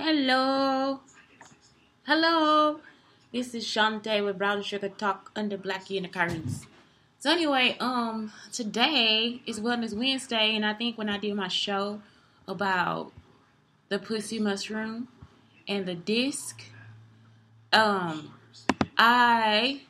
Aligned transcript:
Hello. 0.00 1.00
Hello. 2.06 2.78
This 3.32 3.52
is 3.52 3.64
Shantae 3.64 4.24
with 4.24 4.38
Brown 4.38 4.62
Sugar 4.62 4.90
Talk 4.90 5.32
under 5.34 5.56
Black 5.56 5.90
Unicorns. 5.90 6.66
So 7.18 7.32
anyway, 7.32 7.76
um, 7.80 8.32
today 8.52 9.42
is 9.44 9.58
Wellness 9.58 9.92
Wednesday, 9.92 10.54
and 10.54 10.64
I 10.64 10.74
think 10.74 10.98
when 10.98 11.08
I 11.08 11.18
did 11.18 11.34
my 11.34 11.48
show 11.48 12.00
about 12.46 13.10
the 13.88 13.98
pussy 13.98 14.38
mushroom 14.38 15.08
and 15.66 15.84
the 15.84 15.96
disc, 15.96 16.62
um, 17.72 18.34
I 18.96 19.80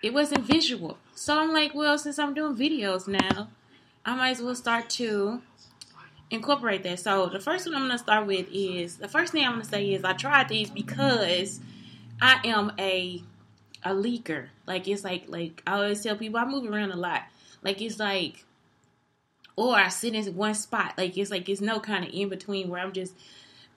it 0.00 0.14
wasn't 0.14 0.44
visual. 0.44 0.96
So 1.16 1.40
I'm 1.40 1.52
like, 1.52 1.74
well, 1.74 1.98
since 1.98 2.20
I'm 2.20 2.34
doing 2.34 2.54
videos 2.54 3.08
now, 3.08 3.48
I 4.06 4.14
might 4.14 4.30
as 4.30 4.42
well 4.42 4.54
start 4.54 4.88
to 4.90 5.42
incorporate 6.32 6.82
that. 6.82 6.98
So 6.98 7.26
the 7.26 7.38
first 7.38 7.66
one 7.66 7.76
I'm 7.76 7.82
gonna 7.82 7.98
start 7.98 8.26
with 8.26 8.46
is 8.50 8.96
the 8.96 9.06
first 9.06 9.32
thing 9.32 9.44
I'm 9.44 9.52
gonna 9.52 9.64
say 9.64 9.92
is 9.92 10.02
I 10.02 10.14
tried 10.14 10.48
these 10.48 10.70
because 10.70 11.60
I 12.20 12.40
am 12.44 12.72
a 12.78 13.22
a 13.84 13.90
leaker. 13.90 14.48
Like 14.66 14.88
it's 14.88 15.04
like 15.04 15.24
like 15.28 15.62
I 15.66 15.74
always 15.74 16.02
tell 16.02 16.16
people 16.16 16.40
I 16.40 16.46
move 16.46 16.68
around 16.68 16.90
a 16.90 16.96
lot. 16.96 17.22
Like 17.62 17.80
it's 17.80 17.98
like 17.98 18.44
or 19.54 19.74
I 19.76 19.88
sit 19.88 20.14
in 20.14 20.34
one 20.34 20.54
spot. 20.54 20.94
Like 20.96 21.16
it's 21.16 21.30
like 21.30 21.48
it's 21.48 21.60
no 21.60 21.78
kind 21.78 22.04
of 22.04 22.12
in 22.12 22.30
between 22.30 22.68
where 22.68 22.80
I'm 22.80 22.92
just 22.92 23.14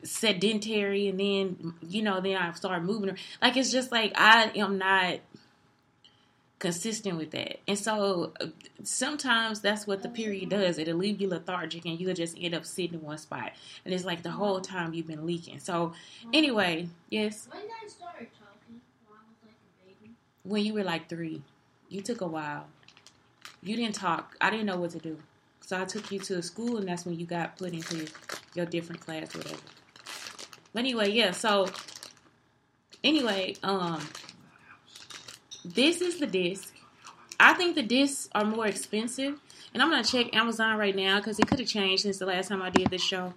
sedentary 0.03 1.07
and 1.07 1.19
then 1.19 1.73
you 1.81 2.01
know 2.01 2.21
then 2.21 2.37
I 2.37 2.51
start 2.53 2.83
moving. 2.83 3.17
Like 3.41 3.57
it's 3.57 3.71
just 3.71 3.91
like 3.91 4.13
I 4.15 4.51
am 4.55 4.77
not 4.77 5.19
consistent 6.65 7.15
with 7.15 7.29
that. 7.29 7.59
And 7.67 7.77
so 7.77 8.33
sometimes 8.81 9.61
that's 9.61 9.85
what 9.85 10.01
the 10.01 10.09
period 10.09 10.49
does. 10.49 10.79
It'll 10.79 10.97
leave 10.97 11.21
you 11.21 11.29
lethargic 11.29 11.85
and 11.85 11.99
you'll 11.99 12.15
just 12.15 12.35
end 12.41 12.55
up 12.55 12.65
sitting 12.65 12.95
in 12.95 13.01
one 13.03 13.19
spot. 13.19 13.51
And 13.85 13.93
it's 13.93 14.03
like 14.03 14.23
the 14.23 14.31
whole 14.31 14.59
time 14.61 14.95
you've 14.95 15.05
been 15.05 15.27
leaking. 15.27 15.59
So 15.59 15.93
anyway, 16.33 16.87
yes. 17.11 17.47
When 17.51 17.61
did 17.61 17.69
I 17.69 17.87
start 17.87 18.15
talking? 18.15 18.81
When 19.07 19.19
I 19.19 19.29
was 19.29 19.37
like 19.43 19.53
a 19.53 19.85
baby? 19.85 20.13
When 20.43 20.65
you 20.65 20.73
were 20.73 20.83
like 20.83 21.07
three, 21.07 21.43
you 21.87 22.01
took 22.01 22.21
a 22.21 22.27
while. 22.27 22.65
You 23.61 23.75
didn't 23.75 23.93
talk. 23.93 24.35
I 24.41 24.49
didn't 24.49 24.65
know 24.65 24.77
what 24.77 24.89
to 24.91 24.99
do. 24.99 25.19
So 25.61 25.79
I 25.79 25.85
took 25.85 26.11
you 26.11 26.17
to 26.17 26.39
a 26.39 26.41
school 26.41 26.77
and 26.77 26.87
that's 26.87 27.05
when 27.05 27.19
you 27.19 27.27
got 27.27 27.59
put 27.59 27.73
into 27.73 28.07
your 28.55 28.65
different 28.65 29.01
class 29.01 29.35
whatever. 29.35 29.61
But 30.73 30.79
anyway, 30.79 31.11
yeah, 31.11 31.29
so 31.29 31.69
anyway, 33.03 33.55
um 33.61 34.01
this 35.65 36.01
is 36.01 36.19
the 36.19 36.27
disc. 36.27 36.73
I 37.39 37.53
think 37.53 37.75
the 37.75 37.83
discs 37.83 38.29
are 38.33 38.45
more 38.45 38.67
expensive, 38.67 39.39
and 39.73 39.81
I'm 39.81 39.89
gonna 39.89 40.03
check 40.03 40.35
Amazon 40.35 40.77
right 40.77 40.95
now 40.95 41.17
because 41.17 41.39
it 41.39 41.47
could 41.47 41.59
have 41.59 41.67
changed 41.67 42.03
since 42.03 42.17
the 42.19 42.25
last 42.25 42.49
time 42.49 42.61
I 42.61 42.69
did 42.69 42.89
this 42.89 43.01
show. 43.01 43.33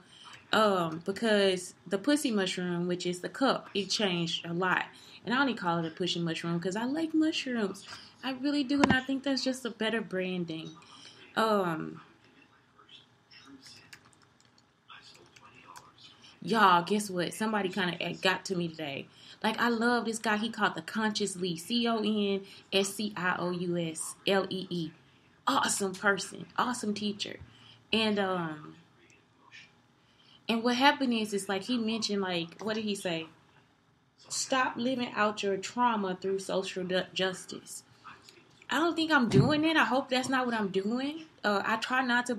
Um, 0.53 1.03
because 1.05 1.75
the 1.87 1.99
pussy 1.99 2.31
mushroom, 2.31 2.87
which 2.87 3.07
is 3.07 3.21
the 3.21 3.29
cup, 3.29 3.69
it 3.75 3.91
changed 3.91 4.47
a 4.47 4.53
lot, 4.53 4.85
and 5.25 5.35
I 5.35 5.41
only 5.41 5.55
call 5.55 5.79
it 5.79 5.87
a 5.87 5.91
pussy 5.91 6.21
mushroom 6.21 6.59
because 6.59 6.77
I 6.77 6.85
like 6.85 7.15
mushrooms. 7.15 7.87
I 8.23 8.33
really 8.33 8.65
do, 8.65 8.83
and 8.83 8.93
I 8.93 9.01
think 9.01 9.25
that's 9.25 9.45
just 9.45 9.65
a 9.65 9.71
better 9.71 10.01
branding. 10.01 10.71
Um, 11.37 12.01
y'all, 16.43 16.83
guess 16.83 17.11
what? 17.11 17.35
Somebody 17.35 17.69
kind 17.69 18.01
of 18.01 18.21
got 18.21 18.45
to 18.47 18.57
me 18.57 18.69
today. 18.69 19.07
Like 19.43 19.59
I 19.59 19.69
love 19.69 20.05
this 20.05 20.19
guy. 20.19 20.37
He 20.37 20.51
called 20.51 20.75
the 20.75 20.83
Conscious 20.83 21.37
Lee. 21.37 21.57
C 21.57 21.87
O 21.87 21.99
N 21.99 22.43
S 22.73 22.95
C 22.95 23.13
I 23.17 23.37
O 23.39 23.51
U 23.51 23.77
S 23.77 24.15
L 24.27 24.47
E 24.51 24.67
E. 24.71 24.91
Awesome 25.47 25.95
person. 25.95 26.47
Awesome 26.57 26.95
teacher. 26.95 27.37
And 27.93 28.19
um 28.19 28.75
and 30.49 30.63
what 30.63 30.77
happened 30.77 31.13
is 31.13 31.33
it's 31.33 31.49
like 31.49 31.65
he 31.65 31.79
mentioned 31.79 32.23
like 32.23 32.63
what 32.63 32.75
did 32.75 32.85
he 32.85 32.95
say? 32.95 33.27
Stop 34.29 34.77
living 34.77 35.13
out 35.15 35.43
your 35.43 35.57
trauma 35.57 36.19
through 36.21 36.41
social 36.41 36.85
justice. 37.15 37.83
I 38.71 38.79
don't 38.79 38.95
think 38.95 39.11
I'm 39.11 39.29
doing 39.29 39.65
it. 39.65 39.77
I 39.77 39.85
hope 39.85 40.11
that's 40.11 40.29
not 40.29 40.45
what 40.45 40.55
I'm 40.55 40.69
doing. 40.69 41.25
Uh, 41.43 41.63
I 41.65 41.77
try 41.77 42.03
not 42.03 42.27
to. 42.27 42.39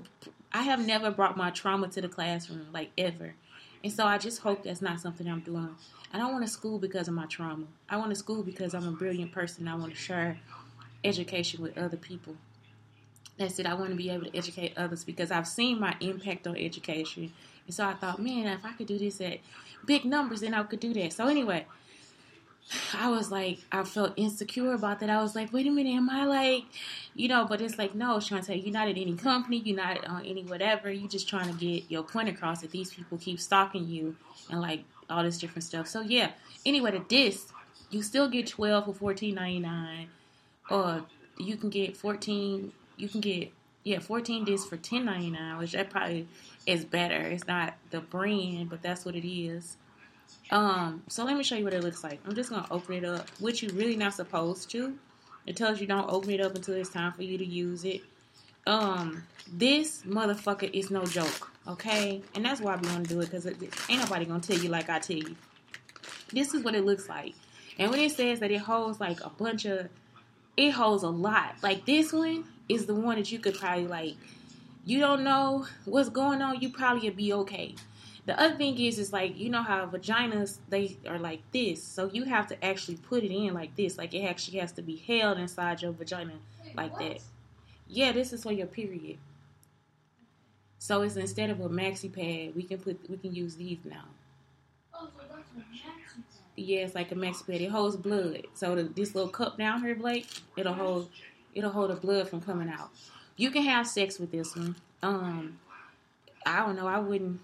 I 0.52 0.62
have 0.62 0.84
never 0.84 1.10
brought 1.10 1.36
my 1.36 1.50
trauma 1.50 1.88
to 1.88 2.00
the 2.00 2.08
classroom, 2.08 2.68
like 2.72 2.90
ever. 2.96 3.34
And 3.82 3.92
so 3.92 4.06
I 4.06 4.18
just 4.18 4.40
hope 4.40 4.62
that's 4.62 4.82
not 4.82 5.00
something 5.00 5.26
I'm 5.26 5.40
doing. 5.40 5.74
I 6.12 6.18
don't 6.18 6.32
want 6.32 6.44
to 6.44 6.50
school 6.50 6.78
because 6.78 7.08
of 7.08 7.14
my 7.14 7.26
trauma. 7.26 7.66
I 7.88 7.96
want 7.96 8.10
to 8.10 8.16
school 8.16 8.42
because 8.42 8.74
I'm 8.74 8.86
a 8.86 8.92
brilliant 8.92 9.32
person. 9.32 9.68
I 9.68 9.74
want 9.76 9.92
to 9.92 9.98
share 9.98 10.38
education 11.04 11.62
with 11.62 11.78
other 11.78 11.96
people. 11.96 12.36
That's 13.38 13.58
it. 13.58 13.66
I 13.66 13.74
want 13.74 13.90
to 13.90 13.96
be 13.96 14.10
able 14.10 14.26
to 14.26 14.36
educate 14.36 14.74
others 14.76 15.02
because 15.04 15.30
I've 15.30 15.48
seen 15.48 15.80
my 15.80 15.96
impact 16.00 16.46
on 16.46 16.56
education. 16.56 17.32
And 17.66 17.74
so 17.74 17.86
I 17.86 17.94
thought, 17.94 18.20
man, 18.20 18.46
if 18.48 18.64
I 18.64 18.72
could 18.72 18.86
do 18.86 18.98
this 18.98 19.20
at 19.20 19.38
big 19.86 20.04
numbers, 20.04 20.40
then 20.40 20.52
I 20.52 20.62
could 20.64 20.80
do 20.80 20.92
that. 20.94 21.12
So 21.14 21.26
anyway, 21.26 21.64
I 22.94 23.10
was 23.10 23.30
like, 23.32 23.58
I 23.72 23.82
felt 23.82 24.12
insecure 24.16 24.72
about 24.74 25.00
that. 25.00 25.10
I 25.10 25.20
was 25.22 25.34
like, 25.34 25.52
wait 25.52 25.66
a 25.66 25.70
minute, 25.70 25.94
am 25.94 26.08
I 26.08 26.24
like, 26.24 26.64
you 27.14 27.26
know? 27.26 27.44
But 27.44 27.60
it's 27.60 27.78
like, 27.78 27.94
no, 27.94 28.18
Shantae, 28.18 28.62
you're 28.62 28.72
not 28.72 28.88
at 28.88 28.96
any 28.96 29.14
company, 29.14 29.58
you're 29.58 29.76
not 29.76 30.06
on 30.06 30.24
any 30.24 30.44
whatever. 30.44 30.90
You're 30.90 31.08
just 31.08 31.28
trying 31.28 31.52
to 31.52 31.58
get 31.58 31.90
your 31.90 32.02
point 32.04 32.28
across 32.28 32.60
that 32.60 32.70
these 32.70 32.92
people 32.92 33.18
keep 33.18 33.40
stalking 33.40 33.88
you 33.88 34.16
and 34.50 34.60
like 34.60 34.84
all 35.08 35.24
this 35.24 35.38
different 35.38 35.64
stuff. 35.64 35.88
So 35.88 36.00
yeah. 36.00 36.30
Anyway, 36.64 36.92
the 36.92 37.00
disc, 37.00 37.52
you 37.90 38.02
still 38.02 38.28
get 38.28 38.46
twelve 38.46 38.84
for 38.84 38.94
fourteen 38.94 39.34
ninety 39.34 39.58
nine, 39.58 40.08
or 40.70 41.04
you 41.38 41.56
can 41.56 41.70
get 41.70 41.96
fourteen. 41.96 42.72
You 42.96 43.08
can 43.08 43.20
get 43.20 43.50
yeah 43.82 43.98
fourteen 43.98 44.44
discs 44.44 44.68
for 44.68 44.76
ten 44.76 45.06
ninety 45.06 45.30
nine, 45.30 45.58
which 45.58 45.72
that 45.72 45.90
probably 45.90 46.28
is 46.66 46.84
better. 46.84 47.16
It's 47.16 47.48
not 47.48 47.74
the 47.90 48.00
brand, 48.00 48.70
but 48.70 48.82
that's 48.82 49.04
what 49.04 49.16
it 49.16 49.28
is. 49.28 49.76
Um, 50.50 51.02
so 51.08 51.24
let 51.24 51.36
me 51.36 51.44
show 51.44 51.54
you 51.54 51.64
what 51.64 51.74
it 51.74 51.84
looks 51.84 52.02
like. 52.02 52.20
I'm 52.26 52.34
just 52.34 52.50
gonna 52.50 52.66
open 52.70 52.94
it 52.96 53.04
up, 53.04 53.28
which 53.38 53.62
you're 53.62 53.72
really 53.72 53.96
not 53.96 54.14
supposed 54.14 54.70
to. 54.70 54.98
It 55.46 55.56
tells 55.56 55.80
you 55.80 55.86
don't 55.86 56.10
open 56.10 56.30
it 56.30 56.40
up 56.40 56.54
until 56.54 56.74
it's 56.74 56.90
time 56.90 57.12
for 57.12 57.22
you 57.22 57.38
to 57.38 57.44
use 57.44 57.84
it. 57.84 58.02
Um, 58.66 59.24
this 59.50 60.02
motherfucker 60.02 60.70
is 60.72 60.90
no 60.90 61.04
joke, 61.04 61.50
okay? 61.66 62.22
And 62.34 62.44
that's 62.44 62.60
why 62.60 62.76
we 62.76 62.88
gonna 62.88 63.04
do 63.04 63.20
it 63.20 63.30
because 63.30 63.46
ain't 63.46 64.00
nobody 64.00 64.24
gonna 64.24 64.40
tell 64.40 64.58
you 64.58 64.68
like 64.68 64.90
I 64.90 64.98
tell 64.98 65.16
you. 65.16 65.36
This 66.32 66.52
is 66.54 66.64
what 66.64 66.74
it 66.74 66.84
looks 66.84 67.08
like, 67.08 67.34
and 67.78 67.90
when 67.90 68.00
it 68.00 68.12
says 68.12 68.40
that 68.40 68.50
it 68.50 68.58
holds 68.58 69.00
like 69.00 69.20
a 69.24 69.30
bunch 69.30 69.64
of, 69.64 69.88
it 70.56 70.70
holds 70.70 71.02
a 71.02 71.08
lot. 71.08 71.56
Like 71.62 71.86
this 71.86 72.12
one 72.12 72.44
is 72.68 72.86
the 72.86 72.94
one 72.94 73.16
that 73.16 73.30
you 73.32 73.38
could 73.38 73.54
probably 73.54 73.86
like. 73.86 74.14
You 74.84 74.98
don't 74.98 75.24
know 75.24 75.66
what's 75.84 76.08
going 76.08 76.42
on, 76.42 76.60
you 76.60 76.70
probably 76.70 77.10
be 77.10 77.32
okay. 77.32 77.74
The 78.30 78.40
other 78.40 78.54
thing 78.54 78.78
is, 78.78 79.00
is 79.00 79.12
like 79.12 79.36
you 79.36 79.50
know 79.50 79.62
how 79.62 79.84
vaginas 79.86 80.58
they 80.68 80.96
are 81.08 81.18
like 81.18 81.42
this, 81.50 81.82
so 81.82 82.08
you 82.12 82.22
have 82.26 82.46
to 82.46 82.64
actually 82.64 82.98
put 82.98 83.24
it 83.24 83.34
in 83.34 83.52
like 83.54 83.74
this, 83.74 83.98
like 83.98 84.14
it 84.14 84.22
actually 84.22 84.58
has 84.58 84.70
to 84.74 84.82
be 84.82 84.94
held 84.94 85.36
inside 85.38 85.82
your 85.82 85.90
vagina 85.90 86.34
like 86.76 86.96
that. 87.00 87.22
Yeah, 87.88 88.12
this 88.12 88.32
is 88.32 88.44
for 88.44 88.52
your 88.52 88.68
period. 88.68 89.18
So 90.78 91.02
it's 91.02 91.16
instead 91.16 91.50
of 91.50 91.60
a 91.60 91.68
maxi 91.68 92.08
pad, 92.08 92.54
we 92.54 92.62
can 92.62 92.78
put 92.78 93.00
we 93.10 93.16
can 93.16 93.34
use 93.34 93.56
these 93.56 93.78
now. 93.84 94.04
Oh, 94.94 95.08
so 95.12 95.24
that's 95.28 95.48
what 95.52 95.64
maxi 95.64 96.14
pad. 96.14 96.22
Yeah, 96.54 96.84
it's 96.84 96.94
like 96.94 97.10
a 97.10 97.16
maxi 97.16 97.44
pad. 97.44 97.60
It 97.60 97.70
holds 97.72 97.96
blood. 97.96 98.46
So 98.54 98.76
the, 98.76 98.84
this 98.84 99.16
little 99.16 99.30
cup 99.30 99.58
down 99.58 99.82
here, 99.82 99.96
Blake, 99.96 100.28
it'll 100.56 100.74
hold 100.74 101.10
it'll 101.52 101.72
hold 101.72 101.90
the 101.90 101.96
blood 101.96 102.28
from 102.28 102.40
coming 102.42 102.68
out. 102.68 102.90
You 103.36 103.50
can 103.50 103.64
have 103.64 103.88
sex 103.88 104.20
with 104.20 104.30
this 104.30 104.54
one. 104.54 104.76
Um, 105.02 105.58
I 106.46 106.60
don't 106.60 106.76
know. 106.76 106.86
I 106.86 107.00
wouldn't, 107.00 107.40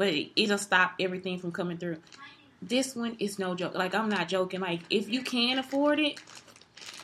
but 0.00 0.08
it, 0.08 0.30
it'll 0.34 0.56
stop 0.56 0.94
everything 0.98 1.38
from 1.38 1.52
coming 1.52 1.76
through. 1.76 1.98
This 2.62 2.96
one 2.96 3.16
is 3.18 3.38
no 3.38 3.54
joke. 3.54 3.74
Like 3.74 3.94
I'm 3.94 4.08
not 4.08 4.28
joking. 4.28 4.60
Like 4.60 4.80
if 4.88 5.10
you 5.10 5.20
can 5.20 5.58
afford 5.58 6.00
it, 6.00 6.18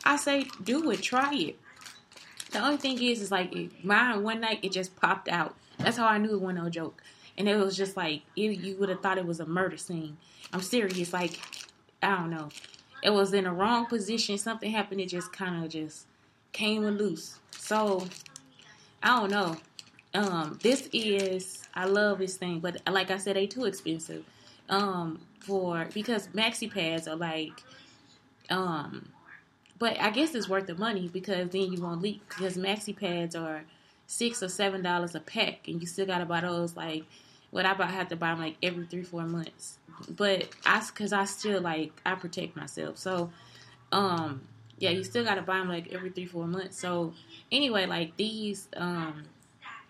I 0.03 0.15
say 0.15 0.47
do 0.63 0.89
it. 0.89 1.03
Try 1.03 1.31
it. 1.35 1.59
The 2.49 2.57
only 2.57 2.77
thing 2.77 2.99
is, 2.99 3.21
is 3.21 3.29
like 3.29 3.53
mine 3.83 4.23
one 4.23 4.41
night 4.41 4.61
it 4.63 4.71
just 4.71 4.95
popped 4.95 5.29
out. 5.29 5.53
That's 5.77 5.97
how 5.97 6.07
I 6.07 6.17
knew 6.17 6.33
it 6.33 6.41
wasn't 6.41 6.63
no 6.63 6.71
joke. 6.71 7.03
And 7.37 7.47
it 7.47 7.57
was 7.57 7.77
just 7.77 7.95
like 7.95 8.23
it, 8.35 8.57
you 8.61 8.75
would 8.77 8.89
have 8.89 9.01
thought 9.01 9.19
it 9.19 9.27
was 9.27 9.39
a 9.39 9.45
murder 9.45 9.77
scene. 9.77 10.17
I'm 10.51 10.63
serious. 10.63 11.13
Like 11.13 11.39
I 12.01 12.15
don't 12.15 12.31
know. 12.31 12.49
It 13.03 13.11
was 13.11 13.31
in 13.31 13.43
the 13.43 13.51
wrong 13.51 13.85
position. 13.85 14.39
Something 14.39 14.71
happened. 14.71 15.01
It 15.01 15.09
just 15.09 15.31
kind 15.31 15.63
of 15.63 15.69
just 15.69 16.07
came 16.51 16.83
loose. 16.83 17.37
So 17.51 18.07
I 19.03 19.19
don't 19.19 19.29
know. 19.29 19.55
Um, 20.17 20.57
this 20.63 20.89
is 20.93 21.63
I 21.75 21.85
love 21.85 22.17
this 22.17 22.37
thing, 22.37 22.59
but 22.59 22.81
like 22.91 23.11
I 23.11 23.17
said, 23.17 23.35
they 23.35 23.45
too 23.45 23.65
expensive. 23.65 24.25
Um, 24.67 25.19
for 25.41 25.87
because 25.93 26.27
maxi 26.29 26.73
pads 26.73 27.07
are 27.07 27.15
like, 27.15 27.63
um, 28.49 29.09
but 29.77 29.99
I 30.01 30.09
guess 30.09 30.33
it's 30.33 30.49
worth 30.49 30.65
the 30.65 30.73
money 30.73 31.07
because 31.07 31.49
then 31.51 31.71
you 31.71 31.79
won't 31.79 32.01
leak 32.01 32.21
because 32.27 32.57
maxi 32.57 32.97
pads 32.97 33.35
are 33.35 33.61
six 34.07 34.41
or 34.41 34.49
seven 34.49 34.81
dollars 34.81 35.13
a 35.13 35.19
pack, 35.19 35.67
and 35.67 35.79
you 35.79 35.85
still 35.85 36.07
gotta 36.07 36.25
buy 36.25 36.41
those 36.41 36.75
like. 36.75 37.03
What 37.49 37.65
I 37.65 37.71
about 37.71 37.91
have 37.91 38.09
to 38.09 38.17
buy 38.17 38.31
them 38.31 38.39
like 38.39 38.57
every 38.61 38.85
three 38.87 39.03
four 39.03 39.23
months, 39.23 39.77
but 40.09 40.49
I 40.65 40.85
because 40.85 41.13
I 41.13 41.23
still 41.23 41.61
like 41.61 41.93
I 42.05 42.15
protect 42.15 42.57
myself, 42.57 42.97
so 42.97 43.31
um 43.93 44.41
yeah, 44.79 44.89
you 44.89 45.03
still 45.03 45.23
gotta 45.23 45.41
buy 45.43 45.59
them 45.59 45.69
like 45.69 45.93
every 45.93 46.09
three 46.09 46.25
four 46.25 46.45
months. 46.45 46.77
So 46.77 47.13
anyway, 47.49 47.85
like 47.85 48.17
these 48.17 48.67
um 48.75 49.23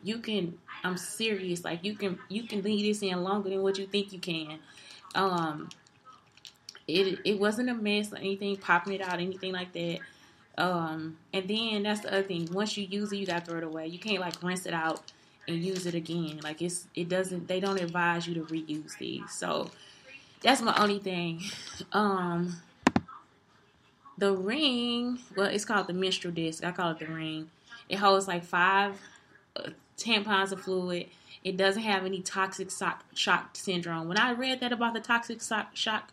you 0.04 0.20
can 0.20 0.58
I'm 0.84 0.98
serious 0.98 1.64
like 1.64 1.84
you 1.84 1.96
can 1.96 2.20
you 2.30 2.44
can 2.44 2.62
leave 2.62 2.86
this 2.86 3.02
in 3.02 3.24
longer 3.24 3.50
than 3.50 3.62
what 3.62 3.78
you 3.78 3.88
think 3.88 4.14
you 4.14 4.20
can. 4.20 4.60
Um 5.16 5.70
it 6.88 7.20
it 7.26 7.40
wasn't 7.40 7.70
a 7.70 7.74
mess 7.74 8.14
or 8.14 8.18
anything 8.18 8.56
popping 8.58 8.94
it 8.94 9.02
out 9.02 9.20
anything 9.20 9.54
like 9.54 9.74
that. 9.74 10.00
Um 10.58 11.18
and 11.34 11.48
then 11.48 11.84
that's 11.84 12.02
the 12.02 12.10
other 12.10 12.24
thing. 12.24 12.48
Once 12.52 12.78
you 12.78 12.86
use 12.86 13.12
it, 13.12 13.18
you 13.18 13.26
gotta 13.26 13.46
throw 13.46 13.58
it 13.58 13.64
away. 13.64 13.88
You 13.88 14.00
can't 14.00 14.20
like 14.20 14.42
rinse 14.44 14.66
it 14.66 14.74
out 14.74 15.12
and 15.48 15.58
use 15.58 15.86
it 15.86 15.96
again. 15.96 16.40
Like 16.44 16.62
it's 16.62 16.88
it 16.96 17.10
doesn't 17.10 17.48
they 17.48 17.60
don't 17.60 17.80
advise 17.80 18.28
you 18.28 18.36
to 18.36 18.42
reuse 18.42 18.98
these. 18.98 19.32
So 19.32 19.72
that's 20.42 20.62
my 20.62 20.76
only 20.78 21.00
thing. 21.00 21.42
Um 21.92 22.58
the 24.18 24.34
ring, 24.34 25.20
well, 25.36 25.46
it's 25.48 25.64
called 25.64 25.88
the 25.88 25.94
menstrual 25.94 26.34
disc. 26.34 26.64
I 26.64 26.72
call 26.72 26.92
it 26.92 27.00
the 27.00 27.06
ring. 27.06 27.52
It 27.88 27.98
holds 27.98 28.28
like 28.28 28.44
five 28.44 29.00
uh, 29.56 29.70
tampons 29.98 30.52
of 30.52 30.62
fluid. 30.62 31.08
It 31.44 31.58
doesn't 31.58 31.84
have 31.84 32.06
any 32.06 32.22
toxic 32.22 32.70
shock, 33.14 33.50
syndrome. 33.54 34.08
When 34.08 34.18
I 34.18 34.32
read 34.32 34.60
that 34.60 34.72
about 34.72 34.94
the 34.94 35.00
toxic 35.00 35.42
shock, 35.42 35.76
shock, 35.76 36.12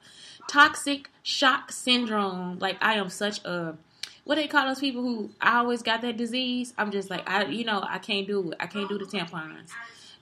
toxic 0.49 1.11
shock 1.23 1.73
syndrome, 1.73 2.59
like 2.59 2.77
I 2.81 2.95
am 2.95 3.09
such 3.09 3.45
a 3.45 3.77
what 4.25 4.37
they 4.37 4.47
call 4.47 4.67
those 4.67 4.81
people 4.81 5.03
who 5.03 5.31
I 5.41 5.57
always 5.57 5.83
got 5.83 6.03
that 6.03 6.17
disease. 6.17 6.73
I'm 6.79 6.91
just 6.91 7.11
like 7.11 7.29
I, 7.29 7.45
you 7.47 7.65
know, 7.65 7.85
I 7.87 7.99
can't 7.99 8.27
do 8.27 8.53
it. 8.53 8.57
I 8.61 8.67
can't 8.67 8.89
do 8.89 8.99
the 8.99 9.05
tampons. 9.05 9.71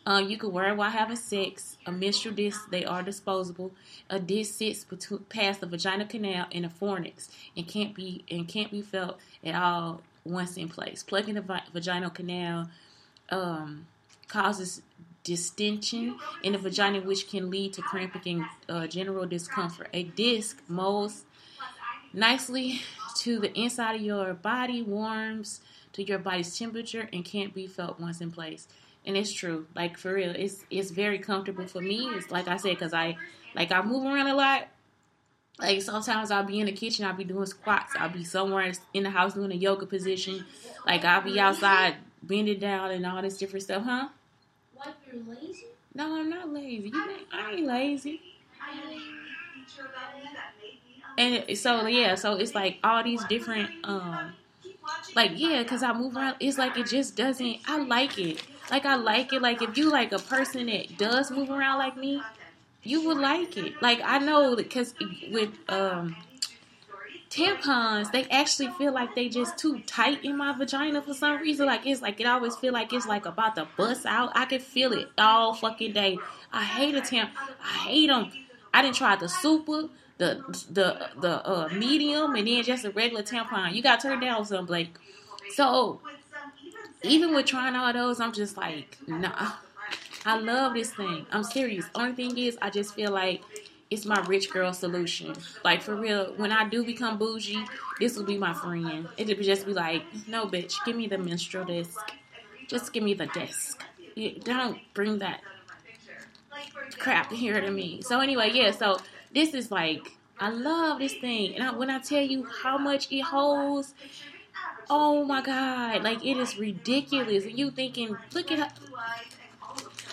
Um, 0.05 0.29
you 0.29 0.37
can 0.37 0.51
wear 0.51 0.71
it 0.71 0.77
while 0.77 0.91
having 0.91 1.17
sex. 1.17 1.77
A 1.87 1.93
menstrual 1.93 2.35
disc, 2.35 2.71
they 2.71 2.85
are 2.85 3.03
disposable. 3.03 3.73
A 4.11 4.19
disc 4.19 4.55
sits 4.55 4.85
between, 4.85 5.21
past 5.29 5.61
the 5.61 5.67
vagina 5.67 6.07
canal 6.07 6.47
and 6.51 6.65
the 6.65 6.69
fornix 6.69 7.29
and 7.57 7.69
can't 7.69 7.95
be 7.95 8.25
and 8.31 8.49
can't 8.49 8.71
be 8.71 8.83
felt 8.83 9.19
at 9.45 9.55
all 9.55 10.03
once 10.25 10.57
in 10.57 10.69
place. 10.69 11.03
Plugging 11.03 11.35
the 11.35 11.41
vi- 11.41 11.63
vaginal 11.73 12.11
canal 12.11 12.69
um, 13.33 13.87
causes 14.29 14.83
distension 15.25 16.17
in 16.43 16.53
the 16.53 16.59
vagina, 16.59 17.01
which 17.01 17.29
can 17.29 17.51
lead 17.51 17.73
to 17.73 17.83
cramping 17.83 18.41
and 18.41 18.47
uh, 18.69 18.87
general 18.87 19.27
discomfort. 19.27 19.89
A 19.93 20.05
disc 20.05 20.63
molds 20.69 21.25
nicely 22.13 22.83
to 23.19 23.41
the 23.41 23.53
inside 23.59 23.97
of 23.97 24.03
your 24.03 24.35
body, 24.35 24.83
warms 24.83 25.61
to 25.95 26.05
your 26.05 26.19
body's 26.19 26.57
temperature, 26.57 27.09
and 27.13 27.25
can't 27.25 27.53
be 27.53 27.67
felt 27.67 27.99
once 27.99 28.21
in 28.21 28.31
place 28.31 28.69
and 29.05 29.17
it's 29.17 29.33
true. 29.33 29.67
Like 29.75 29.99
for 29.99 30.15
real, 30.15 30.31
it's 30.31 30.65
it's 30.71 30.91
very 30.91 31.19
comfortable 31.19 31.67
for 31.67 31.81
me. 31.81 32.09
It's 32.15 32.31
like 32.31 32.49
I 32.49 32.57
said, 32.57 32.79
cause 32.79 32.95
I 32.95 33.17
like 33.55 33.73
I 33.73 33.83
move 33.83 34.05
around 34.05 34.29
a 34.29 34.35
lot. 34.35 34.69
Like 35.59 35.83
sometimes 35.83 36.31
I'll 36.31 36.45
be 36.45 36.61
in 36.61 36.67
the 36.67 36.73
kitchen, 36.73 37.05
I'll 37.05 37.15
be 37.15 37.25
doing 37.25 37.47
squats, 37.47 37.93
I'll 37.99 38.09
be 38.09 38.25
somewhere 38.25 38.73
in 38.95 39.03
the 39.03 39.11
house 39.11 39.35
doing 39.35 39.53
a 39.53 39.57
yoga 39.57 39.87
position. 39.87 40.45
Like 40.87 41.05
I'll 41.05 41.23
be 41.23 41.39
outside 41.39 41.97
bending 42.23 42.59
down 42.59 42.91
and 42.91 43.07
all 43.07 43.23
this 43.23 43.39
different 43.39 43.65
stuff, 43.65 43.85
huh? 43.85 44.09
Like 44.85 44.95
you're 45.13 45.23
lazy? 45.23 45.67
No, 45.95 46.17
I'm 46.19 46.31
not 46.31 46.49
lazy. 46.51 46.89
You 46.89 47.03
think 47.03 47.29
I 47.33 47.53
ain't 47.53 47.67
lazy. 47.67 48.21
And 51.19 51.59
so 51.59 51.87
yeah, 51.87 52.15
so 52.15 52.35
it's 52.35 52.55
like 52.55 52.79
all 52.83 53.03
these 53.05 53.25
different 53.25 53.71
um 53.85 54.35
like 55.15 55.33
yeah, 55.35 55.63
cause 55.65 55.83
I 55.83 55.93
move 55.93 56.17
around. 56.17 56.37
It's 56.41 56.59
like 56.59 56.77
it 56.77 56.87
just 56.89 57.17
doesn't. 57.17 57.59
I 57.67 57.79
like 57.79 58.19
it. 58.19 58.43
Like 58.71 58.87
I 58.87 58.97
like 58.97 59.33
it. 59.33 59.43
Like 59.43 59.63
if 59.63 59.77
you 59.77 59.91
like 59.91 60.13
a 60.13 60.19
person 60.19 60.67
that 60.67 60.97
does 60.97 61.31
move 61.31 61.51
around 61.51 61.79
like 61.79 61.97
me, 61.97 62.27
you 62.83 63.03
would 63.07 63.19
like 63.19 63.57
it. 63.57 63.81
Like 63.83 64.01
I 64.05 64.19
know 64.19 64.57
because 64.57 64.95
with 65.29 65.51
um 65.69 66.17
tampons, 67.33 68.13
they 68.13 68.25
actually 68.25 68.69
feel 68.73 68.93
like 68.93 69.15
they 69.15 69.29
just 69.29 69.57
too 69.57 69.81
tight 69.87 70.25
in 70.25 70.37
my 70.37 70.53
vagina 70.53 71.01
for 71.01 71.15
some 71.15 71.41
reason. 71.41 71.67
Like 71.67 71.87
it's 71.87 72.03
like 72.03 72.21
it 72.21 72.27
always 72.27 72.55
feel 72.57 72.73
like 72.73 72.93
it's 72.93 73.07
like 73.07 73.25
about 73.27 73.57
to 73.57 73.67
bust 73.77 74.05
out. 74.05 74.31
I 74.35 74.45
can 74.45 74.61
feel 74.61 74.93
it 74.93 75.09
all 75.17 75.55
fucking 75.55 75.93
day. 75.93 76.19
I 76.53 76.63
hate 76.63 76.95
a 76.95 77.01
tamp. 77.01 77.31
I 77.63 77.89
hate 77.89 78.09
them. 78.09 78.31
I 78.75 78.83
didn't 78.83 78.97
try 78.97 79.17
the 79.17 79.29
super, 79.29 79.89
the 80.19 80.45
the 80.71 81.09
the 81.21 81.47
uh, 81.49 81.69
medium, 81.73 82.35
and 82.35 82.47
then 82.47 82.63
just 82.63 82.85
a 82.85 82.91
regular 82.91 83.23
tampon. 83.23 83.75
You 83.75 83.83
got 83.83 84.01
to 84.01 84.09
turn 84.09 84.21
down 84.21 84.45
some 84.45 84.67
Blake. 84.67 84.95
So 85.55 86.01
even 87.03 87.35
with 87.35 87.47
trying 87.47 87.75
all 87.75 87.93
those, 87.93 88.21
I'm 88.21 88.33
just 88.33 88.57
like, 88.57 88.99
nah. 89.07 89.53
I 90.25 90.39
love 90.39 90.75
this 90.75 90.93
thing. 90.93 91.27
I'm 91.33 91.43
serious. 91.43 91.87
Only 91.97 92.13
thing 92.13 92.39
is, 92.39 92.57
I 92.63 92.71
just 92.71 92.95
feel 92.95 93.11
like 93.11 93.43
it's 93.93 94.07
my 94.07 94.21
rich 94.23 94.51
girl 94.51 94.73
solution. 94.73 95.35
Like 95.65 95.83
for 95.83 95.95
real, 95.95 96.33
when 96.37 96.51
I 96.51 96.69
do 96.69 96.85
become 96.85 97.19
bougie, 97.19 97.65
this 98.01 98.17
will 98.17 98.25
be 98.25 98.39
my 98.39 98.55
friend. 98.55 99.07
It'll 99.19 99.43
just 99.43 99.67
be 99.67 99.75
like, 99.75 100.03
no, 100.27 100.47
bitch, 100.47 100.75
give 100.87 100.97
me 100.97 101.07
the 101.07 101.19
menstrual 101.19 101.67
disc. 101.67 102.01
Just 102.69 102.93
give 102.93 103.03
me 103.03 103.15
the 103.15 103.27
disc. 103.27 103.83
Don't 104.45 104.79
bring 104.95 105.19
that 105.19 105.41
crap 106.99 107.31
here 107.33 107.61
to 107.61 107.71
me. 107.71 108.01
So 108.03 108.21
anyway, 108.21 108.51
yeah. 108.53 108.71
So 108.71 108.99
this 109.35 109.53
is 109.53 109.71
like, 109.71 110.09
I 110.41 110.49
love 110.51 110.99
this 110.99 111.15
thing, 111.15 111.55
and 111.55 111.63
I, 111.63 111.73
when 111.73 111.91
I 111.91 111.99
tell 112.01 112.23
you 112.23 112.47
how 112.63 112.79
much 112.79 113.13
it 113.13 113.21
holds, 113.21 113.95
oh 114.91 115.25
my 115.25 115.41
god, 115.43 116.03
like 116.03 116.25
it 116.25 116.37
is 116.37 116.59
ridiculous. 116.59 117.45
And 117.45 117.59
you 117.59 117.71
thinking, 117.71 118.17
look 118.35 118.51
at 118.51 118.59
her. 118.59 118.69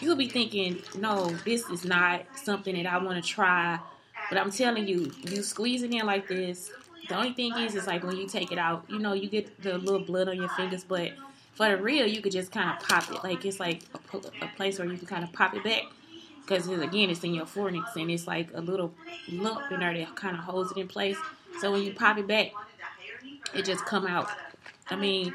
You'll 0.02 0.16
be 0.16 0.28
thinking, 0.28 0.82
no, 0.98 1.30
this 1.46 1.70
is 1.70 1.84
not 1.84 2.22
something 2.36 2.76
that 2.76 2.86
I 2.92 2.98
want 2.98 3.24
to 3.24 3.28
try. 3.28 3.80
But 4.30 4.38
I'm 4.38 4.52
telling 4.52 4.88
you, 4.88 5.12
you 5.28 5.44
squeeze 5.44 5.84
it 5.84 5.92
in 5.92 6.06
like 6.06 6.28
this. 6.28 6.72
The 7.08 7.16
only 7.16 7.34
thing 7.34 7.54
is, 7.58 7.76
is 7.76 7.88
like 7.88 8.04
when 8.04 8.16
you 8.16 8.28
take 8.28 8.52
it 8.52 8.58
out, 8.58 8.86
you 8.88 9.00
know, 9.00 9.14
you 9.14 9.28
get 9.30 9.62
the 9.62 9.78
little 9.78 10.00
blood 10.00 10.30
on 10.30 10.38
your 10.38 10.50
fingers. 10.50 10.84
But 10.84 11.14
for 11.54 11.68
the 11.68 11.78
real, 11.78 12.08
you 12.08 12.22
could 12.22 12.32
just 12.32 12.52
kind 12.52 12.70
of 12.70 12.88
pop 12.88 13.12
it. 13.12 13.24
Like 13.24 13.44
it's 13.46 13.60
like 13.60 13.82
a, 14.14 14.18
a 14.18 14.48
place 14.56 14.80
where 14.80 14.88
you 14.88 14.98
can 14.98 15.08
kind 15.08 15.24
of 15.24 15.34
pop 15.34 15.56
it 15.56 15.64
back. 15.64 15.84
Because 16.42 16.68
again, 16.68 17.10
it's 17.10 17.24
in 17.24 17.34
your 17.34 17.46
fornix 17.46 17.96
and 17.96 18.10
it's 18.10 18.26
like 18.26 18.50
a 18.54 18.62
little 18.62 18.94
lump 19.32 19.72
in 19.72 19.82
there 19.82 19.96
that 19.96 20.16
kind 20.16 20.38
of 20.38 20.44
holds 20.44 20.72
it 20.72 20.78
in 20.78 20.88
place. 20.88 21.18
So 21.60 21.72
when 21.72 21.84
you 21.84 21.94
pop 21.94 22.18
it 22.18 22.28
back, 22.28 22.52
it 23.54 23.66
just 23.66 23.86
come 23.86 24.08
out. 24.08 24.30
I 24.90 24.96
mean, 24.96 25.34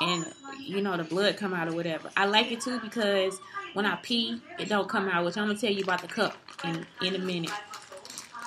and 0.00 0.32
you 0.58 0.80
know 0.80 0.96
the 0.96 1.04
blood 1.04 1.36
come 1.36 1.54
out 1.54 1.68
or 1.68 1.74
whatever. 1.74 2.10
I 2.16 2.26
like 2.26 2.50
it 2.52 2.60
too 2.60 2.80
because 2.80 3.38
when 3.74 3.84
I 3.84 3.96
pee, 3.96 4.40
it 4.58 4.68
don't 4.68 4.88
come 4.88 5.08
out. 5.08 5.24
Which 5.24 5.36
I'm 5.36 5.48
gonna 5.48 5.58
tell 5.58 5.70
you 5.70 5.82
about 5.82 6.00
the 6.00 6.08
cup 6.08 6.36
in 6.64 6.86
in 7.02 7.14
a 7.14 7.18
minute. 7.18 7.52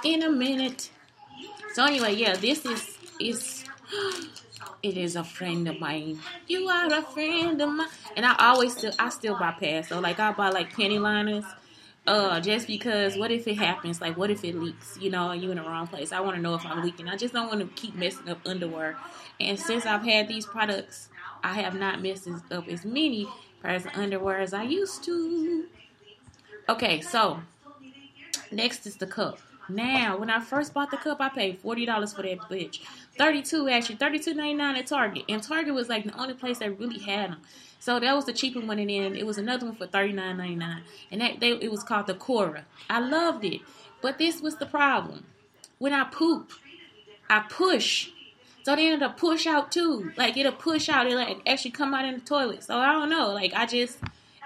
In 0.03 0.23
a 0.23 0.29
minute. 0.29 0.89
So 1.73 1.85
anyway, 1.85 2.15
yeah, 2.15 2.35
this 2.35 2.65
is 2.65 2.97
is 3.19 3.65
it 4.83 4.97
is 4.97 5.15
a 5.15 5.23
friend 5.23 5.67
of 5.67 5.79
mine. 5.79 6.19
You 6.47 6.67
are 6.67 6.91
a 6.91 7.01
friend 7.01 7.61
of 7.61 7.69
mine, 7.69 7.87
and 8.15 8.25
I 8.25 8.35
always 8.39 8.75
still 8.75 8.93
I 8.97 9.09
still 9.09 9.37
buy 9.37 9.51
pads. 9.51 9.89
So 9.89 9.99
like 9.99 10.19
I 10.19 10.31
buy 10.31 10.49
like 10.49 10.75
penny 10.75 10.97
liners. 10.97 11.45
Uh, 12.07 12.39
just 12.39 12.67
because 12.67 13.17
what 13.17 13.31
if 13.31 13.45
it 13.49 13.57
happens? 13.57 13.99
Like, 13.99 14.15
what 14.15 14.31
if 14.31 14.45
it 14.45 14.55
leaks? 14.55 14.97
You 14.97 15.09
know, 15.09 15.33
you 15.33 15.51
in 15.51 15.57
the 15.57 15.63
wrong 15.63 15.87
place. 15.87 16.13
I 16.13 16.21
want 16.21 16.37
to 16.37 16.41
know 16.41 16.55
if 16.55 16.65
I'm 16.65 16.81
leaking. 16.81 17.09
I 17.09 17.17
just 17.17 17.33
don't 17.33 17.49
want 17.49 17.59
to 17.59 17.67
keep 17.81 17.95
messing 17.95 18.29
up 18.29 18.39
underwear. 18.45 18.95
And 19.41 19.59
since 19.59 19.85
I've 19.85 20.03
had 20.03 20.29
these 20.29 20.45
products, 20.45 21.09
I 21.43 21.55
have 21.55 21.75
not 21.75 22.01
messed 22.01 22.29
up 22.49 22.69
as 22.69 22.85
many 22.85 23.27
pairs 23.61 23.85
of 23.85 23.91
underwear 23.95 24.39
as 24.39 24.53
I 24.53 24.63
used 24.63 25.03
to. 25.05 25.65
Okay, 26.69 27.01
so 27.01 27.39
next 28.51 28.85
is 28.85 28.97
the 28.97 29.07
cup. 29.07 29.39
Now, 29.69 30.17
when 30.17 30.29
I 30.29 30.39
first 30.39 30.73
bought 30.73 30.91
the 30.91 30.97
cup, 30.97 31.19
I 31.19 31.29
paid 31.29 31.59
forty 31.59 31.85
dollars 31.85 32.13
for 32.13 32.21
that 32.21 32.39
bitch. 32.41 32.79
Thirty-two 33.17 33.67
actually, 33.67 33.95
thirty-two 33.95 34.33
ninety-nine 34.33 34.77
at 34.77 34.87
Target, 34.87 35.25
and 35.27 35.43
Target 35.43 35.73
was 35.73 35.89
like 35.89 36.05
the 36.05 36.17
only 36.17 36.33
place 36.33 36.59
that 36.59 36.79
really 36.79 36.99
had 36.99 37.31
them. 37.31 37.41
So 37.79 37.99
that 37.99 38.15
was 38.15 38.25
the 38.25 38.33
cheaper 38.33 38.59
one, 38.61 38.79
and 38.79 38.89
then 38.89 39.15
it 39.15 39.25
was 39.25 39.37
another 39.37 39.65
one 39.65 39.75
for 39.75 39.85
thirty-nine 39.85 40.37
ninety-nine, 40.37 40.83
and 41.11 41.21
that 41.21 41.39
they, 41.41 41.51
it 41.51 41.69
was 41.69 41.83
called 41.83 42.07
the 42.07 42.13
Cora. 42.13 42.65
I 42.89 42.99
loved 42.99 43.43
it, 43.43 43.61
but 44.01 44.17
this 44.17 44.41
was 44.41 44.55
the 44.55 44.65
problem. 44.65 45.25
When 45.79 45.93
I 45.93 46.05
poop, 46.05 46.51
I 47.29 47.39
push. 47.49 48.09
So 48.67 48.75
then 48.75 48.91
it'll 48.91 49.11
push 49.11 49.47
out 49.47 49.71
too. 49.71 50.11
Like 50.17 50.35
it'll 50.35 50.51
push 50.51 50.89
out. 50.89 51.07
It'll 51.07 51.19
like 51.19 51.39
actually 51.47 51.71
come 51.71 51.93
out 51.93 52.03
in 52.03 52.15
the 52.15 52.19
toilet. 52.19 52.65
So 52.65 52.77
I 52.77 52.91
don't 52.91 53.09
know. 53.09 53.31
Like 53.31 53.53
I 53.53 53.65
just, 53.65 53.97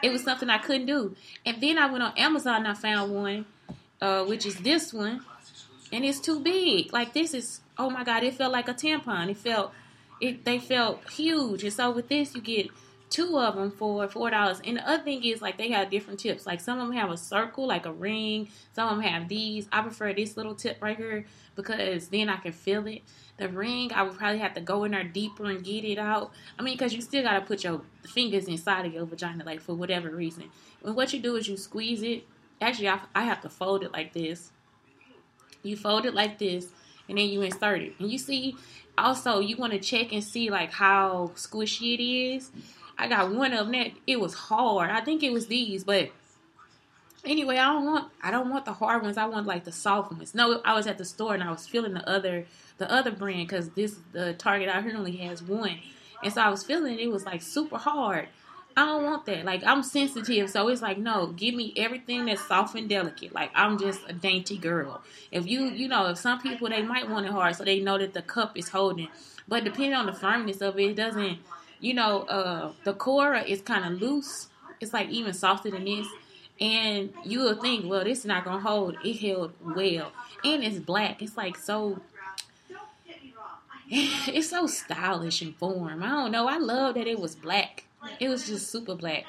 it 0.04 0.12
was 0.12 0.24
something 0.24 0.48
I 0.48 0.60
couldn't 0.60 0.86
do. 0.86 1.16
And 1.44 1.60
then 1.60 1.80
I 1.80 1.88
went 1.88 2.04
on 2.04 2.16
Amazon 2.16 2.58
and 2.58 2.68
I 2.68 2.76
found 2.76 3.16
one 3.16 3.46
uh, 4.00 4.24
which 4.26 4.46
is 4.46 4.58
this 4.58 4.94
one, 4.94 5.22
and 5.92 6.04
it's 6.04 6.20
too 6.20 6.40
big. 6.40 6.92
Like 6.94 7.14
this 7.14 7.34
is, 7.34 7.62
oh 7.80 7.90
my 7.90 8.04
god, 8.04 8.24
it 8.24 8.36
felt 8.36 8.52
like 8.52 8.68
a 8.68 8.76
tampon. 8.76 9.30
It 9.30 9.38
felt, 9.38 9.72
it 10.20 10.46
they 10.46 10.60
felt 10.60 11.10
huge. 11.10 11.64
And 11.64 11.74
so 11.74 11.90
with 11.92 12.10
this, 12.10 12.36
you 12.36 12.42
get 12.42 12.70
two 13.10 13.38
of 13.40 13.56
them 13.56 13.72
for 13.72 14.08
four 14.08 14.30
dollars. 14.30 14.62
And 14.64 14.78
the 14.78 14.90
other 14.90 15.04
thing 15.04 15.24
is 15.24 15.42
like 15.42 15.58
they 15.58 15.72
have 15.72 15.90
different 15.90 16.20
tips. 16.20 16.46
Like 16.46 16.62
some 16.62 16.80
of 16.80 16.88
them 16.88 16.96
have 16.96 17.12
a 17.12 17.18
circle, 17.18 17.68
like 17.68 17.86
a 17.86 17.92
ring. 17.92 18.50
Some 18.74 18.90
of 18.90 18.96
them 18.98 19.06
have 19.06 19.28
these. 19.28 19.68
I 19.72 19.82
prefer 19.82 20.14
this 20.14 20.38
little 20.38 20.56
tip 20.56 20.78
right 20.82 20.98
here 20.98 21.26
because 21.56 22.08
then 22.08 22.30
I 22.30 22.38
can 22.38 22.54
feel 22.54 22.88
it. 22.88 23.04
The 23.42 23.50
ring, 23.50 23.92
I 23.92 24.04
would 24.04 24.18
probably 24.18 24.40
have 24.40 24.54
to 24.54 24.62
go 24.62 24.84
in 24.84 24.92
there 24.92 25.04
deeper 25.04 25.46
and 25.46 25.64
get 25.64 25.84
it 25.84 25.98
out. 25.98 26.32
I 26.60 26.62
mean, 26.62 26.76
because 26.76 26.94
you 26.94 27.02
still 27.02 27.24
gotta 27.24 27.42
put 27.42 27.64
your 27.64 27.82
fingers 28.04 28.48
inside 28.48 28.86
of 28.86 28.94
your 28.94 29.06
vagina, 29.06 29.44
like 29.44 29.62
for 29.62 29.74
whatever 29.74 30.12
reason. 30.12 30.44
And 30.86 30.96
what 30.96 31.12
you 31.12 31.20
do 31.20 31.36
is 31.38 31.48
you 31.48 31.58
squeeze 31.58 32.04
it 32.04 32.26
actually 32.62 32.90
I, 32.90 33.00
I 33.14 33.24
have 33.24 33.42
to 33.42 33.50
fold 33.50 33.84
it 33.84 33.92
like 33.92 34.14
this. 34.14 34.52
You 35.64 35.76
fold 35.76 36.06
it 36.06 36.14
like 36.14 36.38
this, 36.38 36.70
and 37.10 37.18
then 37.18 37.28
you 37.28 37.42
insert 37.42 37.82
it. 37.82 37.94
And 38.00 38.12
you 38.12 38.18
see, 38.18 38.56
also 38.98 39.40
you 39.40 39.58
want 39.58 39.74
to 39.74 39.80
check 39.80 40.14
and 40.14 40.24
see 40.24 40.50
like 40.50 40.72
how 40.72 41.32
squishy 41.36 41.96
it 41.96 42.04
is. 42.04 42.52
I 42.98 43.08
got 43.08 43.34
one 43.34 43.54
of 43.54 43.66
them 43.66 43.72
that 43.72 43.92
it 44.06 44.20
was 44.20 44.34
hard. 44.34 44.92
I 44.92 45.02
think 45.02 45.24
it 45.24 45.34
was 45.34 45.48
these, 45.48 45.84
but 45.84 46.12
anyway, 47.26 47.58
I 47.58 47.74
don't 47.74 47.86
want 47.86 48.12
I 48.22 48.32
don't 48.32 48.50
want 48.50 48.66
the 48.66 48.74
hard 48.74 49.04
ones. 49.04 49.18
I 49.18 49.26
want 49.26 49.48
like 49.48 49.64
the 49.64 49.72
soft 49.72 50.12
ones. 50.12 50.34
No, 50.36 50.62
I 50.66 50.74
was 50.74 50.88
at 50.88 50.98
the 50.98 51.06
store 51.06 51.34
and 51.34 51.44
I 51.44 51.52
was 51.52 51.68
feeling 51.68 51.94
the 51.94 52.08
other 52.10 52.46
the 52.78 52.92
other 52.92 53.12
brand 53.12 53.48
because 53.48 53.70
this 53.70 53.98
the 54.12 54.34
Target 54.34 54.70
out 54.70 54.84
here 54.84 54.96
only 54.96 55.18
has 55.18 55.42
one, 55.44 55.80
and 56.24 56.34
so 56.34 56.42
I 56.42 56.50
was 56.50 56.64
feeling 56.64 57.00
it 57.00 57.12
was 57.12 57.26
like 57.26 57.42
super 57.42 57.78
hard. 57.78 58.28
I 58.76 58.86
don't 58.86 59.04
want 59.04 59.26
that. 59.26 59.44
Like 59.46 59.64
I'm 59.66 59.84
sensitive, 59.84 60.50
so 60.50 60.68
it's 60.70 60.82
like 60.82 60.98
no, 60.98 61.28
give 61.28 61.56
me 61.56 61.74
everything 61.76 62.26
that's 62.26 62.46
soft 62.48 62.76
and 62.76 62.88
delicate. 62.88 63.34
Like 63.34 63.52
I'm 63.54 63.78
just 63.78 64.02
a 64.08 64.14
dainty 64.14 64.58
girl. 64.58 65.02
If 65.32 65.46
you, 65.48 65.66
you 65.66 65.88
know, 65.88 66.08
if 66.08 66.18
some 66.18 66.40
people 66.40 66.70
they 66.70 66.82
might 66.82 67.10
want 67.10 67.26
it 67.26 67.32
hard, 67.32 67.56
so 67.56 67.64
they 67.64 67.80
know 67.80 67.98
that 67.98 68.14
the 68.14 68.22
cup 68.22 68.58
is 68.58 68.70
holding. 68.70 69.10
But 69.48 69.64
depending 69.64 69.94
on 69.94 70.06
the 70.06 70.14
firmness 70.14 70.62
of 70.62 70.80
it, 70.80 70.92
it 70.92 70.96
doesn't. 70.96 71.40
You 71.80 71.96
know, 71.96 72.22
uh, 72.22 72.74
the 72.84 72.94
Cora 72.94 73.42
is 73.42 73.62
kind 73.62 73.84
of 73.92 74.00
loose. 74.00 74.48
It's 74.80 74.94
like 74.94 75.10
even 75.10 75.34
softer 75.34 75.72
than 75.72 75.86
this, 75.86 76.08
and 76.62 77.12
you 77.26 77.40
will 77.40 77.56
think, 77.56 77.90
well, 77.90 78.04
this 78.04 78.20
is 78.20 78.26
not 78.26 78.46
gonna 78.46 78.62
hold. 78.62 78.96
It 79.04 79.18
held 79.18 79.54
well, 79.60 80.14
and 80.46 80.64
it's 80.64 80.80
black. 80.80 81.22
It's 81.22 81.36
like 81.36 81.58
so. 81.58 82.00
It's 83.94 84.52
so 84.52 84.68
stylish 84.68 85.42
and 85.42 85.54
form. 85.58 86.02
I 86.02 86.08
don't 86.08 86.32
know. 86.32 86.48
I 86.48 86.60
love 86.60 86.96
that 86.96 87.08
it 87.08 87.20
was 87.20 87.36
black 87.36 87.84
it 88.20 88.30
was 88.30 88.48
just 88.48 88.70
super 88.70 88.96
black. 88.96 89.26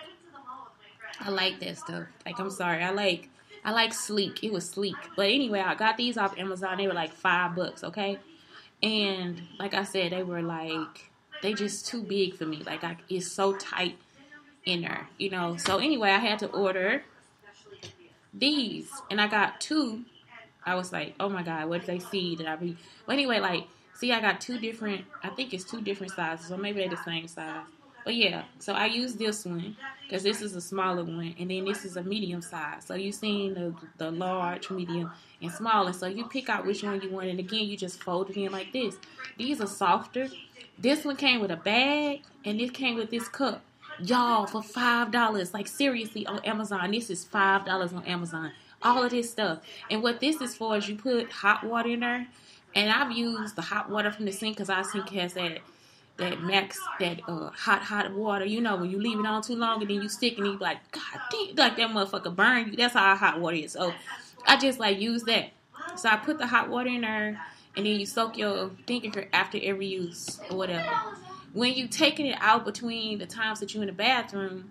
I 1.20 1.30
like 1.30 1.60
that 1.60 1.78
stuff. 1.78 2.04
Like 2.24 2.38
I'm 2.38 2.50
sorry, 2.50 2.82
I 2.82 2.90
like 2.90 3.28
I 3.64 3.72
like 3.72 3.92
sleek. 3.92 4.42
It 4.42 4.52
was 4.52 4.68
sleek. 4.68 4.96
But 5.16 5.26
anyway, 5.26 5.60
I 5.60 5.74
got 5.74 5.96
these 5.96 6.16
off 6.16 6.36
Amazon. 6.38 6.78
They 6.78 6.86
were 6.86 6.94
like 6.94 7.12
five 7.12 7.54
bucks, 7.54 7.84
okay? 7.84 8.18
And 8.82 9.40
like 9.58 9.74
I 9.74 9.84
said, 9.84 10.12
they 10.12 10.22
were 10.22 10.42
like 10.42 11.10
they 11.42 11.54
just 11.54 11.86
too 11.86 12.02
big 12.02 12.34
for 12.34 12.46
me. 12.46 12.62
Like 12.64 12.82
I, 12.82 12.96
it's 13.08 13.30
so 13.30 13.54
tight 13.56 13.98
in 14.64 14.82
there, 14.82 15.08
you 15.18 15.30
know. 15.30 15.56
So 15.56 15.78
anyway, 15.78 16.10
I 16.10 16.18
had 16.18 16.38
to 16.40 16.46
order 16.48 17.02
these, 18.32 18.90
and 19.10 19.20
I 19.20 19.26
got 19.28 19.60
two. 19.60 20.04
I 20.64 20.74
was 20.74 20.92
like, 20.92 21.14
oh 21.18 21.28
my 21.28 21.42
god, 21.42 21.68
what 21.68 21.84
did 21.84 21.88
they 21.88 21.98
see? 21.98 22.36
Did 22.36 22.46
I 22.46 22.56
be? 22.56 22.76
Well, 23.06 23.14
anyway, 23.14 23.40
like, 23.40 23.64
see, 23.94 24.12
I 24.12 24.20
got 24.20 24.40
two 24.40 24.58
different. 24.58 25.04
I 25.22 25.28
think 25.30 25.52
it's 25.52 25.64
two 25.64 25.80
different 25.80 26.12
sizes, 26.12 26.52
or 26.52 26.56
maybe 26.56 26.80
they're 26.80 26.90
the 26.90 27.02
same 27.04 27.26
size. 27.28 27.64
But 28.04 28.16
yeah, 28.16 28.44
so 28.58 28.72
I 28.72 28.86
use 28.86 29.14
this 29.14 29.44
one 29.44 29.76
because 30.02 30.22
this 30.22 30.42
is 30.42 30.56
a 30.56 30.60
smaller 30.60 31.04
one, 31.04 31.34
and 31.38 31.50
then 31.50 31.64
this 31.64 31.84
is 31.84 31.96
a 31.96 32.02
medium 32.02 32.42
size. 32.42 32.84
So 32.84 32.94
you've 32.94 33.14
seen 33.14 33.54
the 33.54 33.74
the 33.98 34.10
large, 34.10 34.70
medium, 34.70 35.10
and 35.40 35.52
small, 35.52 35.86
and 35.86 35.94
so 35.94 36.06
you 36.06 36.26
pick 36.26 36.48
out 36.48 36.66
which 36.66 36.82
one 36.82 37.00
you 37.00 37.10
want. 37.10 37.28
And 37.28 37.38
again, 37.38 37.66
you 37.66 37.76
just 37.76 38.02
fold 38.02 38.30
it 38.30 38.36
in 38.36 38.50
like 38.50 38.72
this. 38.72 38.96
These 39.36 39.60
are 39.60 39.66
softer. 39.66 40.28
This 40.78 41.04
one 41.04 41.16
came 41.16 41.40
with 41.40 41.50
a 41.50 41.56
bag, 41.56 42.22
and 42.44 42.58
this 42.58 42.70
came 42.70 42.96
with 42.96 43.10
this 43.10 43.28
cup. 43.28 43.62
Y'all, 44.04 44.46
for 44.46 44.62
five 44.62 45.12
dollars, 45.12 45.54
like 45.54 45.68
seriously, 45.68 46.26
on 46.26 46.40
Amazon, 46.40 46.90
this 46.90 47.08
is 47.08 47.24
five 47.24 47.64
dollars 47.64 47.92
on 47.92 48.04
Amazon. 48.04 48.52
All 48.82 49.04
of 49.04 49.10
this 49.10 49.30
stuff, 49.30 49.60
and 49.90 50.02
what 50.02 50.18
this 50.18 50.40
is 50.40 50.56
for 50.56 50.76
is 50.76 50.88
you 50.88 50.96
put 50.96 51.30
hot 51.30 51.62
water 51.62 51.90
in 51.90 52.00
there, 52.00 52.26
and 52.74 52.90
I've 52.90 53.12
used 53.12 53.54
the 53.54 53.62
hot 53.62 53.90
water 53.90 54.10
from 54.10 54.24
the 54.24 54.32
sink 54.32 54.56
because 54.56 54.70
our 54.70 54.82
sink 54.82 55.10
has 55.10 55.34
that 55.34 55.58
that 56.16 56.42
max 56.42 56.80
that 56.98 57.20
uh, 57.28 57.50
hot 57.50 57.82
hot 57.82 58.12
water. 58.12 58.44
You 58.44 58.60
know 58.60 58.76
when 58.76 58.90
you 58.90 58.98
leave 58.98 59.20
it 59.20 59.26
on 59.26 59.42
too 59.42 59.56
long 59.56 59.80
and 59.82 59.90
then 59.90 60.02
you 60.02 60.08
stick 60.08 60.36
and 60.38 60.46
you 60.46 60.58
like 60.58 60.78
God 60.90 61.20
damn, 61.30 61.56
like 61.56 61.76
that 61.76 61.90
motherfucker 61.90 62.34
burn 62.34 62.70
you. 62.70 62.76
That's 62.76 62.94
how 62.94 63.14
hot 63.14 63.40
water 63.40 63.56
is. 63.56 63.72
So 63.72 63.92
I 64.46 64.56
just 64.56 64.78
like 64.78 64.98
use 64.98 65.22
that. 65.24 65.52
So 65.96 66.08
I 66.08 66.16
put 66.16 66.38
the 66.38 66.46
hot 66.46 66.68
water 66.68 66.88
in 66.88 67.02
there 67.02 67.40
and 67.76 67.86
then 67.86 68.00
you 68.00 68.06
soak 68.06 68.36
your 68.36 68.70
thinker 68.86 69.28
after 69.32 69.58
every 69.62 69.86
use 69.86 70.40
or 70.50 70.56
whatever. 70.56 70.88
When 71.52 71.74
you 71.74 71.86
taking 71.86 72.26
it 72.26 72.38
out 72.40 72.64
between 72.64 73.18
the 73.18 73.26
times 73.26 73.60
that 73.60 73.74
you're 73.74 73.82
in 73.82 73.88
the 73.88 73.92
bathroom, 73.92 74.70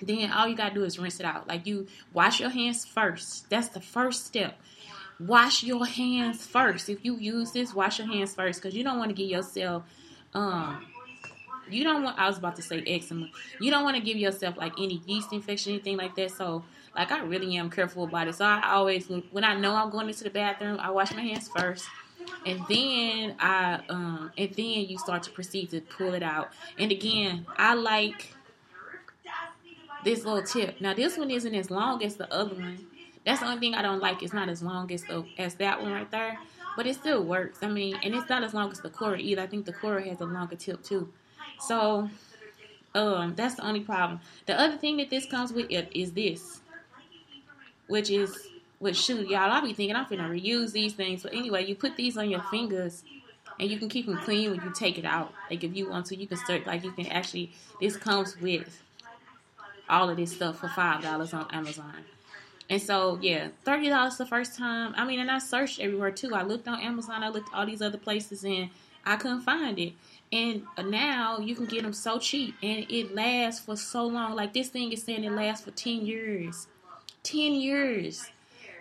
then 0.00 0.32
all 0.32 0.48
you 0.48 0.56
gotta 0.56 0.74
do 0.74 0.84
is 0.84 0.98
rinse 0.98 1.20
it 1.20 1.26
out. 1.26 1.46
Like 1.46 1.66
you 1.66 1.86
wash 2.12 2.40
your 2.40 2.50
hands 2.50 2.84
first. 2.84 3.48
That's 3.50 3.68
the 3.68 3.80
first 3.80 4.26
step. 4.26 4.58
Wash 5.18 5.62
your 5.62 5.84
hands 5.84 6.46
first. 6.46 6.88
If 6.88 7.04
you 7.04 7.16
use 7.16 7.52
this, 7.52 7.74
wash 7.74 7.98
your 7.98 8.08
hands 8.08 8.34
first 8.34 8.62
because 8.62 8.74
you 8.74 8.82
don't 8.82 8.98
want 8.98 9.10
to 9.10 9.14
get 9.14 9.28
yourself 9.28 9.84
um 10.32 10.86
you 11.68 11.84
don't 11.84 12.02
want 12.02 12.18
I 12.18 12.26
was 12.26 12.38
about 12.38 12.56
to 12.56 12.62
say 12.62 12.82
eczema. 12.86 13.28
You 13.60 13.70
don't 13.70 13.84
want 13.84 13.96
to 13.96 14.02
give 14.02 14.16
yourself 14.16 14.56
like 14.56 14.72
any 14.78 15.02
yeast 15.06 15.32
infection, 15.32 15.72
anything 15.72 15.96
like 15.96 16.14
that. 16.16 16.30
So 16.30 16.64
like 16.96 17.10
I 17.12 17.20
really 17.22 17.56
am 17.56 17.70
careful 17.70 18.04
about 18.04 18.28
it. 18.28 18.34
So 18.34 18.44
I 18.44 18.72
always 18.72 19.08
when 19.30 19.44
I 19.44 19.54
know 19.54 19.74
I'm 19.74 19.90
going 19.90 20.08
into 20.08 20.24
the 20.24 20.30
bathroom, 20.30 20.78
I 20.80 20.90
wash 20.90 21.12
my 21.14 21.22
hands 21.22 21.48
first. 21.48 21.86
And 22.46 22.60
then 22.68 23.36
I 23.38 23.80
um 23.88 24.32
and 24.36 24.50
then 24.54 24.86
you 24.88 24.98
start 24.98 25.22
to 25.24 25.30
proceed 25.30 25.70
to 25.70 25.80
pull 25.80 26.14
it 26.14 26.22
out. 26.22 26.50
And 26.78 26.90
again, 26.90 27.46
I 27.56 27.74
like 27.74 28.34
this 30.04 30.24
little 30.24 30.42
tip. 30.42 30.80
Now 30.80 30.94
this 30.94 31.18
one 31.18 31.30
isn't 31.30 31.54
as 31.54 31.70
long 31.70 32.02
as 32.02 32.16
the 32.16 32.32
other 32.32 32.54
one. 32.54 32.86
That's 33.26 33.40
the 33.40 33.46
only 33.46 33.60
thing 33.60 33.74
I 33.74 33.82
don't 33.82 34.00
like. 34.00 34.22
It's 34.22 34.32
not 34.32 34.48
as 34.48 34.62
long 34.62 34.90
as 34.92 35.04
the 35.04 35.24
as 35.38 35.54
that 35.56 35.82
one 35.82 35.92
right 35.92 36.10
there 36.10 36.38
but 36.76 36.86
it 36.86 36.94
still 36.94 37.22
works. 37.22 37.58
I 37.62 37.68
mean, 37.68 37.96
and 38.02 38.14
it's 38.14 38.28
not 38.28 38.42
as 38.42 38.54
long 38.54 38.70
as 38.70 38.80
the 38.80 38.90
Cora 38.90 39.18
either. 39.18 39.42
I 39.42 39.46
think 39.46 39.66
the 39.66 39.72
Cora 39.72 40.02
has 40.08 40.20
a 40.20 40.24
longer 40.24 40.56
tip 40.56 40.82
too. 40.82 41.12
So, 41.58 42.08
um, 42.94 43.34
that's 43.34 43.56
the 43.56 43.66
only 43.66 43.80
problem. 43.80 44.20
The 44.46 44.58
other 44.58 44.76
thing 44.76 44.96
that 44.98 45.10
this 45.10 45.26
comes 45.26 45.52
with 45.52 45.66
is 45.70 46.12
this, 46.12 46.60
which 47.86 48.10
is, 48.10 48.48
which 48.80 48.96
shoot, 48.96 49.28
y'all, 49.28 49.52
I'll 49.52 49.62
be 49.62 49.74
thinking 49.74 49.94
I'm 49.94 50.06
gonna 50.08 50.28
reuse 50.28 50.72
these 50.72 50.94
things. 50.94 51.22
But 51.22 51.34
anyway, 51.34 51.64
you 51.64 51.76
put 51.76 51.96
these 51.96 52.16
on 52.16 52.28
your 52.28 52.42
fingers, 52.50 53.04
and 53.60 53.70
you 53.70 53.78
can 53.78 53.88
keep 53.88 54.06
them 54.06 54.16
clean 54.18 54.50
when 54.50 54.60
you 54.62 54.72
take 54.74 54.98
it 54.98 55.04
out. 55.04 55.32
Like 55.48 55.62
if 55.62 55.76
you 55.76 55.88
want 55.88 56.06
to, 56.06 56.16
you 56.16 56.26
can 56.26 56.38
start. 56.38 56.66
Like 56.66 56.82
you 56.82 56.90
can 56.90 57.06
actually. 57.06 57.52
This 57.80 57.96
comes 57.96 58.40
with 58.40 58.82
all 59.88 60.08
of 60.08 60.16
this 60.16 60.32
stuff 60.32 60.58
for 60.58 60.68
five 60.68 61.02
dollars 61.02 61.32
on 61.34 61.46
Amazon. 61.52 61.94
And 62.70 62.80
so, 62.80 63.18
yeah, 63.20 63.48
thirty 63.64 63.90
dollars 63.90 64.16
the 64.16 64.24
first 64.24 64.56
time. 64.56 64.94
I 64.96 65.04
mean, 65.04 65.20
and 65.20 65.30
I 65.30 65.38
searched 65.38 65.78
everywhere 65.78 66.10
too. 66.10 66.34
I 66.34 66.42
looked 66.42 66.66
on 66.66 66.80
Amazon. 66.80 67.22
I 67.22 67.28
looked 67.28 67.52
all 67.52 67.66
these 67.66 67.82
other 67.82 67.98
places, 67.98 68.44
and 68.44 68.70
I 69.04 69.16
couldn't 69.16 69.42
find 69.42 69.78
it. 69.78 69.92
And 70.32 70.62
now 70.86 71.38
you 71.38 71.54
can 71.54 71.66
get 71.66 71.82
them 71.82 71.92
so 71.92 72.18
cheap, 72.18 72.54
and 72.62 72.86
it 72.88 73.14
lasts 73.14 73.60
for 73.60 73.76
so 73.76 74.06
long. 74.06 74.36
Like 74.36 74.54
this 74.54 74.68
thing 74.68 74.92
is 74.92 75.02
saying 75.02 75.24
it 75.24 75.32
lasts 75.32 75.64
for 75.64 75.72
ten 75.72 76.06
years, 76.06 76.66
ten 77.22 77.52
years. 77.52 78.30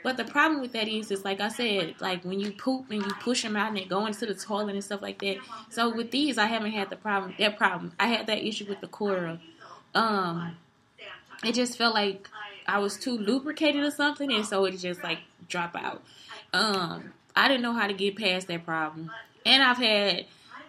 But 0.03 0.17
the 0.17 0.23
problem 0.23 0.61
with 0.61 0.73
that 0.73 0.87
is, 0.87 1.11
is 1.11 1.25
like 1.25 1.41
I 1.41 1.49
said, 1.49 1.95
like 1.99 2.23
when 2.23 2.39
you 2.39 2.51
poop 2.51 2.89
and 2.89 3.03
you 3.03 3.11
push 3.21 3.43
them 3.43 3.55
out 3.55 3.69
and 3.69 3.77
they 3.77 3.85
go 3.85 4.05
into 4.05 4.25
the 4.25 4.33
toilet 4.33 4.73
and 4.73 4.83
stuff 4.83 5.01
like 5.01 5.19
that. 5.19 5.37
So 5.69 5.93
with 5.93 6.11
these, 6.11 6.37
I 6.37 6.45
haven't 6.45 6.71
had 6.71 6.89
the 6.89 6.95
problem. 6.95 7.33
That 7.37 7.57
problem, 7.57 7.93
I 7.99 8.07
had 8.07 8.27
that 8.27 8.45
issue 8.45 8.65
with 8.67 8.81
the 8.81 8.87
Cora. 8.87 9.39
Um, 9.93 10.55
it 11.43 11.53
just 11.53 11.77
felt 11.77 11.93
like 11.93 12.29
I 12.67 12.79
was 12.79 12.97
too 12.97 13.17
lubricated 13.17 13.83
or 13.83 13.91
something, 13.91 14.31
and 14.31 14.45
so 14.45 14.65
it 14.65 14.77
just 14.77 15.03
like 15.03 15.19
drop 15.47 15.75
out. 15.75 16.03
Um, 16.53 17.13
I 17.35 17.47
didn't 17.47 17.61
know 17.61 17.73
how 17.73 17.87
to 17.87 17.93
get 17.93 18.15
past 18.15 18.47
that 18.47 18.65
problem, 18.65 19.11
and 19.45 19.63
I've 19.63 19.77
had, 19.77 20.25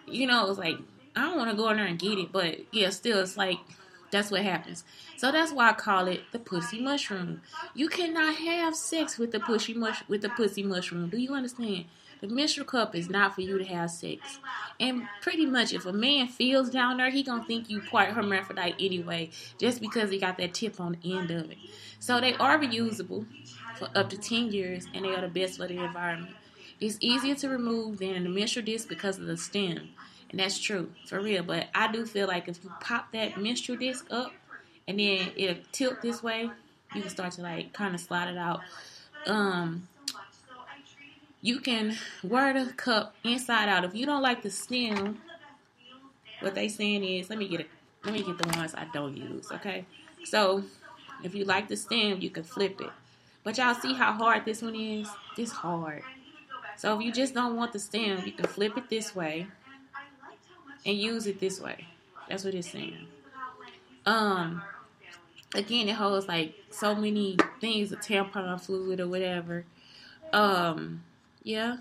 you 0.07 0.27
know, 0.27 0.45
it 0.45 0.49
was 0.49 0.57
like 0.57 0.77
I 1.15 1.21
don't 1.21 1.37
want 1.37 1.51
to 1.51 1.57
go 1.57 1.69
in 1.69 1.77
there 1.77 1.85
and 1.85 1.99
get 1.99 2.17
it, 2.17 2.31
but 2.31 2.59
yeah, 2.71 2.89
still, 2.89 3.19
it's 3.19 3.37
like 3.37 3.57
that's 4.11 4.31
what 4.31 4.41
happens. 4.43 4.83
So 5.17 5.31
that's 5.31 5.51
why 5.51 5.69
I 5.69 5.73
call 5.73 6.07
it 6.07 6.21
the 6.31 6.39
pussy 6.39 6.81
mushroom. 6.81 7.41
You 7.73 7.87
cannot 7.87 8.35
have 8.35 8.75
sex 8.75 9.17
with 9.17 9.31
the 9.31 9.39
pussy 9.39 9.73
mush 9.73 10.03
with 10.07 10.21
the 10.21 10.29
pussy 10.29 10.63
mushroom. 10.63 11.09
Do 11.09 11.17
you 11.17 11.33
understand? 11.33 11.85
The 12.21 12.27
menstrual 12.27 12.67
cup 12.67 12.95
is 12.95 13.09
not 13.09 13.33
for 13.33 13.41
you 13.41 13.57
to 13.57 13.65
have 13.65 13.89
sex. 13.89 14.39
And 14.79 15.07
pretty 15.21 15.47
much, 15.47 15.73
if 15.73 15.87
a 15.87 15.93
man 15.93 16.27
feels 16.27 16.69
down 16.69 16.97
there, 16.97 17.09
he 17.09 17.23
gonna 17.23 17.43
think 17.43 17.67
you 17.67 17.81
quite 17.81 18.09
hermaphrodite 18.09 18.75
anyway, 18.79 19.31
just 19.57 19.81
because 19.81 20.11
he 20.11 20.19
got 20.19 20.37
that 20.37 20.53
tip 20.53 20.79
on 20.79 20.97
the 21.01 21.17
end 21.17 21.31
of 21.31 21.49
it. 21.49 21.57
So 21.99 22.21
they 22.21 22.35
are 22.35 22.59
reusable 22.59 23.25
for 23.75 23.89
up 23.95 24.11
to 24.11 24.17
10 24.17 24.51
years, 24.51 24.87
and 24.93 25.03
they 25.03 25.15
are 25.15 25.21
the 25.21 25.27
best 25.27 25.57
for 25.57 25.67
the 25.67 25.83
environment. 25.83 26.35
It's 26.79 26.97
easier 26.99 27.35
to 27.35 27.49
remove 27.49 27.97
than 27.97 28.23
the 28.23 28.29
menstrual 28.29 28.65
disc 28.65 28.87
because 28.87 29.17
of 29.17 29.25
the 29.25 29.37
stem. 29.37 29.89
And 30.31 30.39
that's 30.39 30.57
true, 30.57 30.89
for 31.05 31.19
real. 31.19 31.43
But 31.43 31.67
I 31.75 31.91
do 31.91 32.05
feel 32.05 32.27
like 32.27 32.47
if 32.47 32.63
you 32.63 32.71
pop 32.79 33.11
that 33.11 33.37
menstrual 33.37 33.77
disc 33.77 34.07
up 34.09 34.31
and 34.87 34.97
then 34.97 35.31
it'll 35.35 35.61
tilt 35.71 36.01
this 36.01 36.23
way, 36.23 36.49
you 36.95 37.01
can 37.01 37.09
start 37.09 37.33
to 37.33 37.41
like 37.41 37.73
kind 37.73 37.93
of 37.93 38.01
slide 38.01 38.29
it 38.29 38.37
out. 38.37 38.61
Um, 39.27 39.87
you 41.41 41.59
can 41.59 41.97
wear 42.23 42.53
the 42.53 42.71
cup 42.73 43.15
inside 43.23 43.67
out. 43.67 43.83
If 43.83 43.93
you 43.93 44.05
don't 44.05 44.21
like 44.21 44.41
the 44.41 44.49
stem, 44.49 45.19
what 46.39 46.55
they 46.55 46.69
saying 46.69 47.03
is, 47.03 47.29
let 47.29 47.37
me 47.37 47.47
get 47.47 47.61
it. 47.61 47.69
Let 48.05 48.13
me 48.13 48.23
get 48.23 48.37
the 48.37 48.57
ones 48.57 48.73
I 48.73 48.85
don't 48.93 49.15
use. 49.15 49.51
Okay, 49.51 49.85
so 50.23 50.63
if 51.23 51.35
you 51.35 51.45
like 51.45 51.67
the 51.67 51.75
stem, 51.75 52.21
you 52.21 52.29
can 52.29 52.43
flip 52.43 52.79
it. 52.81 52.89
But 53.43 53.57
y'all 53.57 53.75
see 53.75 53.93
how 53.93 54.13
hard 54.13 54.45
this 54.45 54.61
one 54.61 54.75
is? 54.75 55.07
This 55.35 55.51
hard. 55.51 56.03
So 56.77 56.97
if 56.97 57.05
you 57.05 57.11
just 57.11 57.33
don't 57.33 57.55
want 57.55 57.73
the 57.73 57.79
stem, 57.79 58.23
you 58.25 58.31
can 58.31 58.47
flip 58.47 58.77
it 58.77 58.89
this 58.89 59.15
way 59.15 59.47
and 60.85 60.97
use 60.97 61.27
it 61.27 61.39
this 61.39 61.59
way. 61.59 61.87
That's 62.29 62.43
what 62.43 62.53
it's 62.53 62.71
saying. 62.71 63.07
Um, 64.05 64.61
again, 65.53 65.87
it 65.89 65.95
holds 65.95 66.27
like 66.27 66.55
so 66.69 66.95
many 66.95 67.37
things, 67.59 67.91
a 67.91 67.97
tampon 67.97 68.59
fluid 68.59 68.99
or 68.99 69.07
whatever. 69.07 69.65
Um, 70.33 71.03
yeah. 71.43 71.77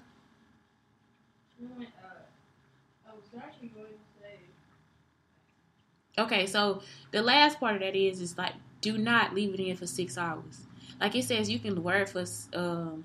Okay, 6.19 6.47
so 6.47 6.83
the 7.13 7.23
last 7.23 7.61
part 7.61 7.77
of 7.77 7.81
that 7.81 7.97
is 7.97 8.21
is 8.21 8.37
like 8.37 8.53
do 8.81 8.99
not 8.99 9.35
leave 9.35 9.55
it 9.55 9.61
in 9.61 9.77
for 9.77 9.87
six 9.87 10.19
hours. 10.19 10.67
Like 11.01 11.15
it 11.15 11.25
says, 11.25 11.49
you 11.49 11.59
can 11.59 11.83
wear 11.83 12.03
it 12.03 12.09
for 12.11 12.25
um 12.53 13.05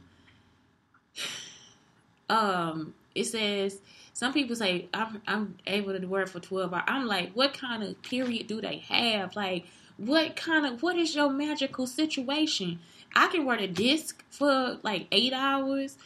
um. 2.30 2.94
It 3.16 3.26
says 3.26 3.80
some 4.14 4.32
people 4.34 4.56
say 4.56 4.88
I'm 4.94 5.22
I'm 5.26 5.58
able 5.66 5.98
to 5.98 6.16
it 6.18 6.30
for 6.30 6.40
twelve 6.40 6.74
hours. 6.74 6.84
I'm 6.88 7.06
like, 7.06 7.32
what 7.34 7.54
kind 7.54 7.84
of 7.84 8.02
period 8.02 8.48
do 8.48 8.62
they 8.62 8.78
have? 8.90 9.36
Like, 9.36 9.66
what 9.98 10.36
kind 10.36 10.66
of 10.66 10.84
what 10.84 10.98
is 10.98 11.16
your 11.16 11.30
magical 11.30 11.88
situation? 11.88 12.80
I 13.16 13.28
can 13.28 13.46
wear 13.46 13.58
the 13.58 13.68
disc 13.68 14.24
for 14.30 14.78
like 14.84 15.08
eight 15.12 15.34
hours 15.34 15.98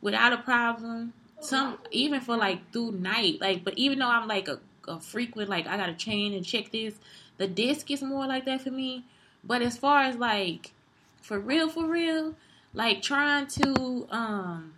without 0.00 0.32
a 0.32 0.38
problem. 0.38 1.14
Some 1.40 1.78
even 1.90 2.20
for 2.20 2.36
like 2.36 2.72
through 2.72 2.92
night. 2.92 3.40
Like, 3.40 3.64
but 3.64 3.76
even 3.76 3.98
though 3.98 4.08
I'm 4.08 4.26
like 4.28 4.48
a, 4.48 4.60
a 4.86 5.00
frequent, 5.00 5.48
like 5.48 5.66
I 5.66 5.76
gotta 5.76 5.94
chain 5.94 6.34
and 6.34 6.44
check 6.44 6.72
this, 6.72 6.94
the 7.36 7.46
disc 7.46 7.90
is 7.90 8.02
more 8.02 8.26
like 8.26 8.44
that 8.46 8.62
for 8.62 8.70
me. 8.70 9.04
But 9.44 9.62
as 9.62 9.76
far 9.76 10.02
as 10.02 10.16
like 10.16 10.72
for 11.20 11.38
real, 11.38 11.68
for 11.68 11.86
real, 11.86 12.34
like 12.72 13.02
trying 13.02 13.46
to 13.46 14.06
um 14.10 14.74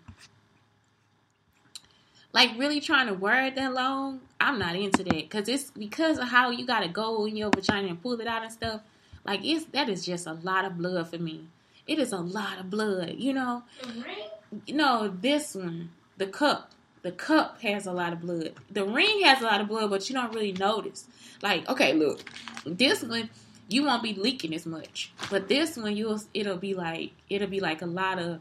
like 2.32 2.50
really 2.58 2.80
trying 2.80 3.08
to 3.08 3.14
word 3.14 3.56
that 3.56 3.73
long, 3.73 4.21
I'm 4.40 4.58
not 4.58 4.76
into 4.76 5.02
that 5.04 5.12
because 5.12 5.49
it's 5.49 5.71
because 5.71 6.19
of 6.19 6.28
how 6.28 6.50
you 6.50 6.66
gotta 6.66 6.88
go 6.88 7.25
in 7.26 7.36
your 7.36 7.50
vagina 7.50 7.88
and 7.88 8.02
pull 8.02 8.21
it 8.21 8.26
out 8.26 8.43
and 8.43 8.52
stuff. 8.52 8.80
Like 9.25 9.40
it's 9.45 9.66
that 9.66 9.88
is 9.88 10.04
just 10.04 10.26
a 10.26 10.34
lot 10.34 10.64
of 10.64 10.78
blood 10.78 11.08
for 11.08 11.19
me. 11.19 11.47
It 11.86 11.99
is 11.99 12.12
a 12.12 12.19
lot 12.19 12.58
of 12.58 12.71
blood, 12.71 13.14
you 13.19 13.32
know. 13.32 13.64
The 13.82 14.00
ring? 14.00 14.76
No, 14.76 15.12
this 15.21 15.54
one, 15.54 15.90
the 16.16 16.26
cup. 16.26 16.71
The 17.02 17.12
cup 17.12 17.62
has 17.62 17.86
a 17.86 17.93
lot 17.93 18.12
of 18.12 18.21
blood. 18.21 18.52
The 18.71 18.84
ring 18.84 19.23
has 19.23 19.40
a 19.40 19.45
lot 19.45 19.60
of 19.60 19.69
blood, 19.69 19.88
but 19.88 20.08
you 20.08 20.14
don't 20.14 20.34
really 20.34 20.52
notice. 20.52 21.06
Like, 21.43 21.66
okay, 21.69 21.95
look, 21.95 22.21
this 22.66 23.02
one 23.02 23.30
you 23.69 23.84
won't 23.84 24.02
be 24.02 24.14
leaking 24.14 24.54
as 24.54 24.66
much, 24.66 25.12
but 25.30 25.49
this 25.49 25.76
one 25.76 25.97
you'll 25.97 26.21
it'll 26.34 26.56
be 26.56 26.75
like 26.75 27.12
it'll 27.28 27.49
be 27.49 27.60
like 27.60 27.82
a 27.82 27.86
lot 27.86 28.19
of 28.19 28.40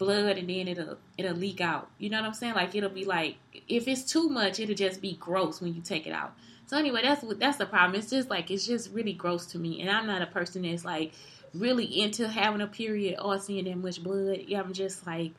blood, 0.00 0.38
and 0.38 0.50
then 0.50 0.66
it'll 0.66 0.98
it'll 1.16 1.36
leak 1.36 1.60
out. 1.60 1.88
You 1.98 2.10
know 2.10 2.20
what 2.20 2.26
I'm 2.26 2.34
saying? 2.34 2.54
Like 2.54 2.74
it'll 2.74 2.90
be 2.90 3.04
like 3.04 3.36
if 3.68 3.86
it's 3.86 4.02
too 4.02 4.28
much, 4.28 4.58
it'll 4.58 4.74
just 4.74 5.00
be 5.00 5.12
gross 5.14 5.60
when 5.60 5.74
you 5.74 5.80
take 5.80 6.08
it 6.08 6.12
out. 6.12 6.34
So 6.66 6.76
anyway, 6.76 7.02
that's 7.02 7.22
what 7.22 7.38
that's 7.38 7.58
the 7.58 7.66
problem. 7.66 8.00
It's 8.00 8.10
just 8.10 8.28
like 8.28 8.50
it's 8.50 8.66
just 8.66 8.90
really 8.92 9.12
gross 9.12 9.46
to 9.52 9.58
me, 9.58 9.80
and 9.80 9.88
I'm 9.88 10.08
not 10.08 10.22
a 10.22 10.26
person 10.26 10.62
that's 10.62 10.84
like 10.84 11.12
really 11.54 11.84
into 11.84 12.26
having 12.26 12.60
a 12.60 12.66
period 12.66 13.20
or 13.20 13.38
seeing 13.38 13.66
that 13.66 13.76
much 13.76 14.02
blood. 14.02 14.40
Yeah, 14.48 14.60
I'm 14.60 14.72
just 14.72 15.06
like 15.06 15.32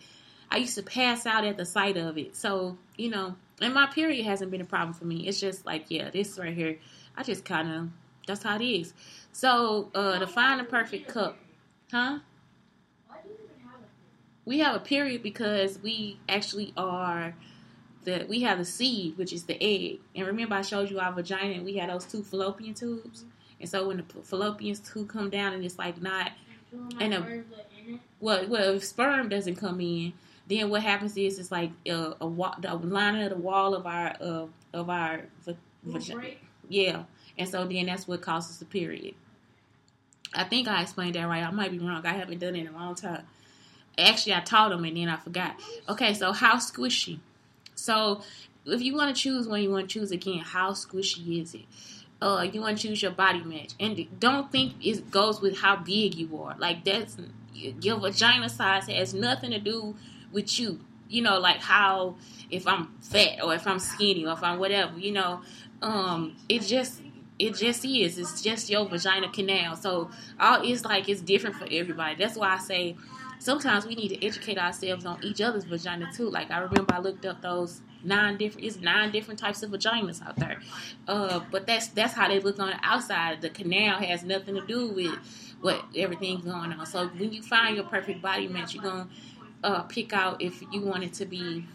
I 0.52 0.58
used 0.58 0.76
to 0.76 0.84
pass 0.84 1.26
out 1.26 1.46
at 1.46 1.56
the 1.56 1.66
sight 1.66 1.96
of 1.96 2.18
it. 2.18 2.36
So, 2.36 2.78
you 2.98 3.10
know, 3.10 3.36
and 3.62 3.74
my 3.74 3.88
period 3.88 4.26
hasn't 4.26 4.52
been 4.52 4.60
a 4.62 4.66
problem 4.66 4.94
for 4.94 5.06
me. 5.06 5.28
It's 5.28 5.40
just 5.40 5.66
like, 5.66 5.86
yeah, 5.88 6.10
this 6.10 6.38
right 6.38 6.54
here, 6.54 6.78
I 7.16 7.24
just 7.24 7.46
kind 7.46 7.72
of, 7.72 7.90
that's 8.28 8.44
how 8.44 8.58
it 8.58 8.66
is. 8.66 8.94
So, 9.32 9.90
uh, 9.96 10.20
to 10.20 10.28
find 10.28 10.60
the 10.60 10.66
perfect 10.66 11.08
cup, 11.08 11.38
huh? 11.90 12.20
We 14.52 14.60
have 14.60 14.76
a 14.76 14.80
period 14.80 15.24
because 15.24 15.80
we 15.82 16.20
actually 16.28 16.74
are 16.76 17.34
the 18.04 18.26
we 18.28 18.42
have 18.42 18.58
the 18.58 18.66
seed, 18.66 19.18
which 19.18 19.32
is 19.32 19.44
the 19.44 19.56
egg. 19.64 20.02
And 20.14 20.28
remember, 20.28 20.56
I 20.56 20.62
showed 20.62 20.90
you 20.90 21.00
our 21.00 21.14
vagina, 21.14 21.54
and 21.54 21.64
we 21.64 21.78
had 21.78 21.90
those 21.90 22.04
two 22.04 22.22
fallopian 22.22 22.74
tubes. 22.74 23.24
And 23.62 23.70
so 23.70 23.88
when 23.88 23.96
the 23.96 24.04
fallopian 24.24 24.76
tube 24.76 25.08
come 25.08 25.30
down, 25.30 25.54
and 25.54 25.64
it's 25.64 25.80
like 25.80 26.02
not, 26.02 26.34
and 27.00 27.14
a, 27.14 27.44
well, 28.20 28.46
well, 28.50 28.76
if 28.76 28.84
sperm 28.84 29.30
doesn't 29.30 29.56
come 29.56 29.80
in, 29.80 30.12
then 30.50 30.70
what 30.70 30.82
happens 30.82 31.16
is 31.16 31.40
it's 31.40 31.50
like 31.50 31.72
a, 31.88 32.16
a 32.20 32.28
wall, 32.28 32.54
the 32.60 32.76
lining 32.76 33.24
of 33.24 33.30
the 33.30 33.38
wall 33.38 33.74
of 33.74 33.88
our 33.88 34.18
uh, 34.20 34.48
of 34.74 34.90
our 34.90 35.22
vagina. 35.82 36.26
Yeah, 36.68 37.04
and 37.38 37.48
so 37.48 37.66
then 37.66 37.86
that's 37.86 38.06
what 38.06 38.22
causes 38.22 38.58
the 38.58 38.66
period. 38.66 39.16
I 40.34 40.44
think 40.44 40.68
I 40.68 40.82
explained 40.82 41.16
that 41.16 41.24
right. 41.24 41.42
I 41.42 41.52
might 41.52 41.72
be 41.72 41.80
wrong. 41.80 42.06
I 42.06 42.12
haven't 42.12 42.40
done 42.40 42.58
it 42.58 42.68
in 42.68 42.68
a 42.68 42.78
long 42.78 42.96
time. 42.96 43.24
Actually, 43.98 44.34
I 44.34 44.40
taught 44.42 44.70
them 44.70 44.86
and 44.86 44.98
then 44.98 45.10
I 45.10 45.18
forgot. 45.18 45.60
Okay, 45.90 46.14
so 46.14 46.32
how 46.32 46.56
squishy? 46.56 47.20
So 47.76 48.22
if 48.66 48.82
you 48.82 48.96
want 48.96 49.16
to 49.16 49.22
choose 49.22 49.48
one, 49.48 49.62
you 49.62 49.72
want 49.72 49.90
to 49.90 50.00
choose 50.00 50.12
again. 50.12 50.40
How 50.40 50.72
squishy 50.72 51.42
is 51.42 51.54
it? 51.54 51.66
Uh, 52.22 52.48
you 52.52 52.62
want 52.62 52.78
to 52.78 52.88
choose 52.88 53.02
your 53.02 53.12
body 53.12 53.44
match, 53.44 53.74
and 53.80 54.08
don't 54.20 54.52
think 54.52 54.74
it 54.86 55.10
goes 55.10 55.42
with 55.42 55.58
how 55.60 55.76
big 55.76 56.14
you 56.14 56.40
are. 56.40 56.56
Like 56.60 56.86
that's 56.86 57.18
your 57.54 58.00
vagina 58.00 58.48
size 58.48 58.88
has 58.88 59.14
nothing 59.14 59.52
to 59.52 59.60
do 59.60 59.96
with 60.32 60.60
you. 60.60 60.80
You 61.10 61.24
know, 61.24 61.40
like 61.40 61.58
how 61.58 62.16
if 62.52 62.68
I'm 62.68 62.94
fat 63.02 63.44
or 63.44 63.56
if 63.56 63.66
I'm 63.66 63.80
skinny 63.80 64.26
or 64.26 64.34
if 64.34 64.44
I'm 64.44 64.60
whatever. 64.60 65.00
You 65.00 65.14
know, 65.14 65.42
um, 65.82 66.36
it 66.48 66.62
just 66.62 67.02
it 67.40 67.56
just 67.56 67.84
is. 67.84 68.20
It's 68.20 68.42
just 68.42 68.70
your 68.70 68.86
vagina 68.86 69.30
canal. 69.30 69.76
So 69.76 70.12
all 70.40 70.62
it's 70.64 70.86
like 70.86 71.10
it's 71.10 71.22
different 71.22 71.56
for 71.56 71.68
everybody. 71.72 72.16
That's 72.16 72.38
why 72.38 72.54
I 72.54 72.60
say 72.60 72.96
sometimes 73.42 73.88
we 73.88 73.96
need 73.96 74.10
to 74.10 74.26
educate 74.26 74.60
ourselves 74.60 75.04
on 75.04 75.18
each 75.24 75.42
other's 75.42 75.64
vagina 75.64 76.08
too. 76.14 76.30
Like 76.30 76.52
I 76.52 76.60
remember 76.60 76.94
I 76.94 77.00
looked 77.00 77.26
up 77.26 77.42
those 77.42 77.82
nine 78.04 78.38
different 78.38 78.66
it's 78.66 78.80
nine 78.80 79.12
different 79.12 79.40
types 79.40 79.64
of 79.64 79.72
vaginas 79.72 80.26
out 80.26 80.36
there. 80.38 80.60
Uh, 81.08 81.42
but 81.52 81.66
that's 81.66 81.88
that's 81.88 82.14
how 82.14 82.28
they 82.28 82.40
look 82.40 82.60
on 82.60 82.70
the 82.70 82.80
outside. 82.84 83.42
The 83.42 83.50
canal 83.50 83.98
has 83.98 84.24
nothing 84.24 84.56
to 84.56 84.66
do 84.66 84.90
with 84.90 85.18
what 85.60 85.84
everything's 85.96 86.46
going 86.46 86.72
on. 86.72 86.86
So 86.86 87.08
when 87.08 87.34
you 87.34 87.42
find 87.42 87.76
your 87.76 87.86
perfect 87.86 88.22
body 88.22 88.48
match, 88.48 88.76
you're 88.76 88.84
gonna 88.84 89.08
uh, 89.64 89.82
pick 89.84 90.14
out 90.14 90.42
if 90.42 90.62
you 90.72 90.82
want 90.82 91.04
it 91.04 91.14
to 91.14 91.26
be 91.26 91.66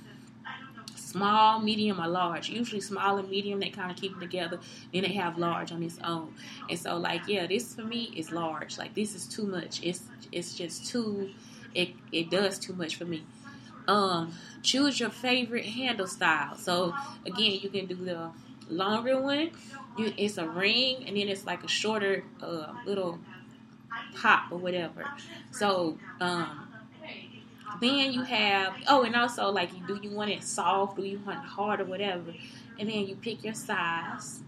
small, 0.95 1.61
medium, 1.61 2.01
or 2.01 2.07
large. 2.07 2.49
Usually 2.49 2.81
small 2.81 3.17
and 3.19 3.29
medium, 3.29 3.59
they 3.59 3.71
kind 3.71 3.91
of 3.91 3.97
keep 3.97 4.19
together. 4.21 4.61
Then 4.93 5.03
they 5.03 5.15
have 5.15 5.39
large 5.39 5.73
on 5.73 5.83
its 5.83 5.99
own. 6.05 6.35
And 6.69 6.79
so, 6.79 6.97
like, 6.97 7.23
yeah, 7.27 7.47
this 7.47 7.75
for 7.75 7.83
me 7.83 8.13
is 8.15 8.31
large. 8.31 8.79
Like, 8.79 8.95
this 8.95 9.15
is 9.15 9.27
too 9.27 9.47
much. 9.47 9.83
It's 9.83 10.03
it's 10.31 10.55
just 10.55 10.87
too. 10.87 11.31
It 11.77 11.91
it 12.13 12.31
does 12.31 12.59
too 12.59 12.75
much 12.75 12.97
for 12.97 13.05
me. 13.07 13.25
Um, 13.89 14.33
choose 14.63 15.01
your 15.01 15.11
favorite 15.11 15.67
handle 15.67 16.07
style. 16.09 16.57
So 16.57 16.97
again, 17.27 17.61
you 17.63 17.69
can 17.71 17.87
do 17.87 17.97
the 17.97 18.31
longer 18.69 19.21
one. 19.21 19.51
You, 19.97 20.13
it's 20.17 20.39
a 20.39 20.49
ring, 20.49 21.05
and 21.07 21.17
then 21.17 21.29
it's 21.29 21.47
like 21.47 21.65
a 21.65 21.69
shorter 21.69 22.25
uh, 22.43 22.73
little 22.85 23.21
pop 24.15 24.53
or 24.53 24.59
whatever. 24.59 25.11
So 25.51 25.99
um, 26.21 26.69
then 27.81 28.13
you 28.13 28.23
have 28.25 28.75
oh, 28.89 29.03
and 29.03 29.15
also 29.17 29.51
like 29.51 29.71
do 29.87 29.99
you 30.01 30.11
want 30.11 30.31
it 30.31 30.43
soft? 30.43 30.97
Do 30.97 31.05
you 31.05 31.19
want 31.25 31.41
it 31.41 31.47
hard 31.47 31.81
or 31.81 31.85
whatever? 31.85 32.35
And 32.79 32.89
then 32.89 33.07
you 33.07 33.17
pick 33.17 33.45
your 33.45 33.55
size, 33.55 34.43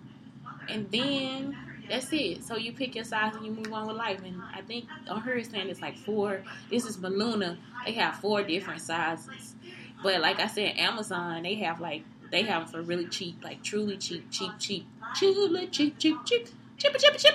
and 0.68 0.90
then 0.90 1.58
That's 1.88 2.12
it. 2.12 2.44
So 2.44 2.56
you 2.56 2.72
pick 2.72 2.94
your 2.94 3.04
size 3.04 3.34
and 3.34 3.44
you 3.44 3.52
move 3.52 3.72
on 3.72 3.86
with 3.86 3.96
life. 3.96 4.20
And 4.24 4.42
I 4.54 4.60
think 4.62 4.86
on 5.08 5.20
her 5.22 5.42
saying 5.42 5.68
it's 5.68 5.80
like 5.80 5.96
four. 5.96 6.42
This 6.70 6.84
is 6.84 6.96
Baluna. 6.96 7.56
They 7.84 7.92
have 7.92 8.16
four 8.16 8.42
different 8.42 8.80
sizes. 8.80 9.54
But 10.02 10.20
like 10.20 10.38
I 10.40 10.46
said, 10.46 10.76
Amazon 10.76 11.42
they 11.42 11.54
have 11.56 11.80
like 11.80 12.04
they 12.30 12.42
have 12.42 12.70
them 12.70 12.72
for 12.72 12.82
really 12.86 13.06
cheap, 13.06 13.42
like 13.42 13.62
truly 13.62 13.96
cheap, 13.96 14.30
cheap, 14.30 14.52
cheap, 14.58 14.86
truly 15.14 15.66
cheap, 15.68 15.98
cheap, 15.98 16.24
cheap, 16.24 16.46
cheap, 16.76 16.92
cheap, 16.98 17.16
cheap, 17.16 17.34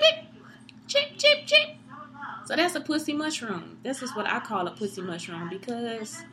cheap, 0.88 1.18
cheap, 1.18 1.48
cheap. 1.48 1.70
So 2.46 2.56
that's 2.56 2.76
a 2.76 2.82
pussy 2.82 3.14
mushroom. 3.14 3.80
This 3.84 4.02
is 4.04 4.16
what 4.16 4.28
I 4.28 4.40
call 4.40 4.68
a 4.68 4.72
pussy 4.72 5.02
mushroom 5.02 5.50
because 5.50 6.24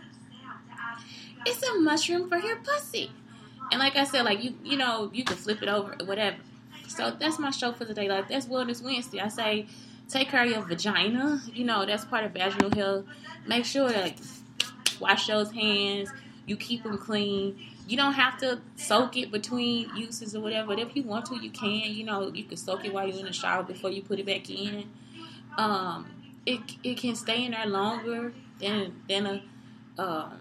it's 1.46 1.62
a 1.62 1.78
mushroom 1.80 2.28
for 2.28 2.38
your 2.38 2.56
pussy. 2.56 3.10
And 3.70 3.78
like 3.78 3.96
I 3.96 4.04
said, 4.04 4.24
like 4.24 4.42
you, 4.42 4.54
you 4.64 4.76
know, 4.76 5.10
you 5.12 5.24
can 5.24 5.36
flip 5.36 5.62
it 5.62 5.68
over, 5.68 5.96
whatever. 6.04 6.36
So 6.90 7.10
that's 7.12 7.38
my 7.38 7.50
show 7.50 7.72
for 7.72 7.84
today. 7.84 8.08
Like 8.08 8.28
that's 8.28 8.46
Wellness 8.46 8.82
Wednesday. 8.82 9.20
I 9.20 9.28
say, 9.28 9.66
take 10.08 10.28
care 10.28 10.42
of 10.42 10.50
your 10.50 10.62
vagina. 10.62 11.40
You 11.52 11.64
know, 11.64 11.86
that's 11.86 12.04
part 12.04 12.24
of 12.24 12.32
vaginal 12.32 12.74
health. 12.74 13.04
Make 13.46 13.64
sure 13.64 13.88
that 13.88 14.02
like, 14.02 14.18
wash 15.00 15.28
those 15.28 15.52
hands. 15.52 16.10
You 16.46 16.56
keep 16.56 16.82
them 16.82 16.98
clean. 16.98 17.58
You 17.86 17.96
don't 17.96 18.14
have 18.14 18.38
to 18.38 18.60
soak 18.76 19.16
it 19.16 19.30
between 19.30 19.94
uses 19.96 20.34
or 20.34 20.40
whatever. 20.40 20.68
But 20.68 20.80
if 20.80 20.96
you 20.96 21.04
want 21.04 21.26
to, 21.26 21.36
you 21.36 21.50
can. 21.50 21.94
You 21.94 22.04
know, 22.04 22.32
you 22.32 22.44
can 22.44 22.56
soak 22.56 22.84
it 22.84 22.92
while 22.92 23.06
you're 23.06 23.18
in 23.18 23.26
the 23.26 23.32
shower 23.32 23.62
before 23.62 23.90
you 23.90 24.02
put 24.02 24.18
it 24.18 24.26
back 24.26 24.50
in. 24.50 24.90
Um, 25.56 26.06
it 26.44 26.60
it 26.82 26.96
can 26.96 27.14
stay 27.14 27.44
in 27.44 27.52
there 27.52 27.66
longer 27.66 28.32
than 28.58 29.00
than 29.08 29.26
a 29.26 29.42
um, 30.00 30.40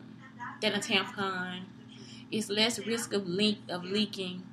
than 0.61 0.73
a 0.73 0.79
tampon. 0.79 1.61
It's 2.31 2.49
less 2.49 2.79
risk 2.79 3.13
of 3.13 3.27
leak 3.27 3.59
of 3.69 3.83
leaking. 3.83 4.43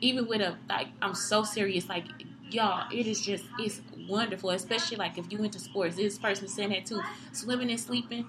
Even 0.00 0.26
with 0.26 0.40
a 0.40 0.56
like, 0.68 0.88
I'm 1.02 1.14
so 1.14 1.42
serious. 1.42 1.88
Like 1.88 2.06
y'all, 2.50 2.88
it 2.92 3.06
is 3.06 3.20
just 3.20 3.44
it's 3.58 3.80
wonderful. 4.08 4.50
Especially 4.50 4.96
like 4.96 5.18
if 5.18 5.30
you 5.32 5.42
into 5.42 5.58
sports. 5.58 5.96
This 5.96 6.18
person 6.18 6.48
saying 6.48 6.70
that 6.70 6.86
too. 6.86 7.02
Swimming 7.32 7.70
and 7.70 7.80
sleeping. 7.80 8.26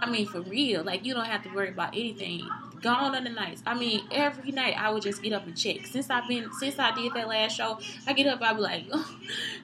I 0.00 0.10
mean, 0.10 0.26
for 0.26 0.40
real. 0.42 0.84
Like 0.84 1.04
you 1.04 1.14
don't 1.14 1.26
have 1.26 1.42
to 1.44 1.48
worry 1.54 1.70
about 1.70 1.94
anything. 1.94 2.48
Gone 2.82 3.16
on 3.16 3.24
the 3.24 3.30
nights. 3.30 3.62
I 3.66 3.74
mean, 3.74 4.02
every 4.10 4.52
night 4.52 4.74
I 4.76 4.90
would 4.90 5.02
just 5.02 5.22
get 5.22 5.32
up 5.32 5.46
and 5.46 5.56
check. 5.56 5.86
Since 5.86 6.10
I've 6.10 6.28
been, 6.28 6.52
since 6.52 6.78
I 6.78 6.94
did 6.94 7.14
that 7.14 7.26
last 7.26 7.56
show, 7.56 7.78
I 8.06 8.12
get 8.12 8.26
up. 8.26 8.42
I 8.42 8.52
be 8.52 8.60
like, 8.60 8.84
oh, 8.92 9.18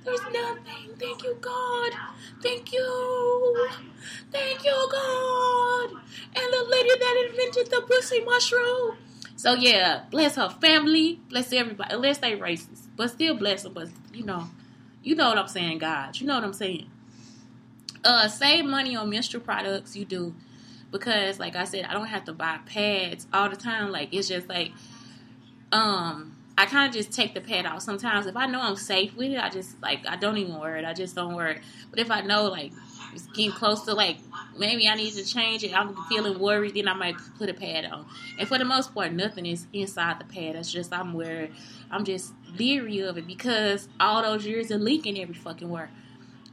there's 0.05 0.21
nothing. 0.33 0.97
Thank 0.99 1.23
you, 1.23 1.37
God. 1.41 1.93
Thank 2.43 2.73
you. 2.73 3.69
Thank 4.33 4.65
you, 4.65 4.89
God. 4.91 5.91
And 6.35 6.53
the 6.53 6.67
lady 6.71 6.89
that 6.99 7.29
invented 7.31 7.71
the 7.71 7.83
pussy 7.87 8.25
mushroom. 8.25 8.97
So 9.43 9.55
yeah, 9.55 10.05
bless 10.09 10.37
her 10.37 10.49
family. 10.49 11.19
Bless 11.29 11.53
everybody. 11.53 11.93
Unless 11.93 12.19
they 12.19 12.37
racist, 12.37 12.87
but 12.95 13.11
still 13.11 13.35
bless 13.35 13.65
them. 13.65 13.73
But 13.73 13.89
you 14.15 14.25
know, 14.25 14.49
you 15.03 15.17
know 15.17 15.31
what 15.31 15.37
I'm 15.37 15.49
saying, 15.49 15.79
God. 15.79 16.17
You 16.21 16.29
know 16.29 16.37
what 16.37 16.45
I'm 16.45 16.53
saying. 16.53 16.89
Uh, 18.05 18.29
save 18.29 18.65
money 18.65 18.95
on 18.95 19.11
menstrual 19.11 19.43
products. 19.43 19.97
You 19.97 20.05
do 20.05 20.33
because, 20.93 21.41
like 21.41 21.57
I 21.57 21.65
said, 21.65 21.87
I 21.87 21.93
don't 21.93 22.07
have 22.07 22.25
to 22.27 22.33
buy 22.33 22.61
pads 22.67 23.27
all 23.33 23.51
the 23.51 23.57
time. 23.57 23.91
Like 23.91 24.15
it's 24.15 24.29
just 24.29 24.49
like, 24.49 24.71
um, 25.73 26.37
I 26.57 26.67
kind 26.67 26.89
of 26.89 26.95
just 26.95 27.13
take 27.13 27.35
the 27.35 27.41
pad 27.41 27.65
off 27.65 27.83
sometimes. 27.83 28.27
If 28.27 28.37
I 28.37 28.47
know 28.47 28.61
I'm 28.61 28.77
safe 28.77 29.17
with 29.17 29.33
it, 29.33 29.39
I 29.39 29.49
just 29.49 29.81
like 29.83 30.07
I 30.07 30.17
don't 30.17 30.37
even 30.37 30.59
wear 30.59 30.77
it. 30.77 30.85
I 30.85 30.93
just 30.93 31.15
don't 31.15 31.35
wear 31.35 31.49
it. 31.49 31.63
But 31.91 31.99
if 31.99 32.11
I 32.11 32.21
know 32.21 32.45
like 32.45 32.73
it's 33.15 33.27
getting 33.29 33.53
close 33.53 33.83
to 33.87 33.95
like 33.95 34.19
maybe 34.59 34.87
I 34.87 34.95
need 34.95 35.13
to 35.15 35.25
change 35.25 35.65
it, 35.65 35.75
I'm 35.75 35.95
feeling 36.09 36.39
worried, 36.39 36.75
then 36.75 36.89
I 36.89 36.95
might 36.95 37.17
put 37.39 37.49
a 37.49 37.55
pad 37.55 37.87
on. 37.87 38.07
And 38.39 38.47
for 38.47 38.59
the 38.59 38.65
most 38.65 38.95
part, 38.95 39.13
nothing 39.13 39.47
is 39.47 39.67
inside 39.73 40.21
the 40.21 40.25
pad. 40.25 40.57
It's 40.57 40.71
just 40.71 40.93
I'm 40.93 41.15
wearing. 41.15 41.55
I'm 41.91 42.05
just 42.05 42.33
leery 42.59 43.01
of 43.01 43.17
it 43.17 43.27
because 43.27 43.89
all 43.99 44.23
those 44.23 44.47
years 44.47 44.71
of 44.71 44.81
leaking 44.81 45.19
every 45.19 45.35
fucking 45.35 45.69
where. 45.69 45.91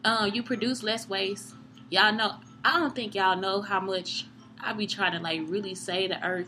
Um, 0.06 0.32
you 0.34 0.44
produce 0.44 0.82
less 0.82 1.10
waste. 1.10 1.54
Y'all 1.90 2.14
know. 2.14 2.36
I 2.64 2.80
don't 2.80 2.96
think 2.96 3.16
y'all 3.16 3.38
know 3.38 3.62
how 3.62 3.80
much 3.80 4.26
I 4.62 4.74
be 4.74 4.88
trying 4.88 5.14
to 5.14 5.20
like 5.20 5.42
really 5.46 5.76
save 5.76 6.10
the 6.10 6.26
earth. 6.26 6.48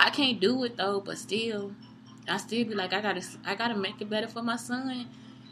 I 0.00 0.10
can't 0.10 0.40
do 0.40 0.64
it 0.64 0.76
though, 0.76 1.00
but 1.00 1.18
still, 1.18 1.72
I 2.28 2.36
still 2.36 2.64
be 2.64 2.74
like, 2.74 2.92
I 2.92 3.00
gotta, 3.00 3.22
I 3.44 3.54
gotta 3.54 3.76
make 3.76 4.00
it 4.00 4.08
better 4.08 4.28
for 4.28 4.42
my 4.42 4.56
son. 4.56 5.06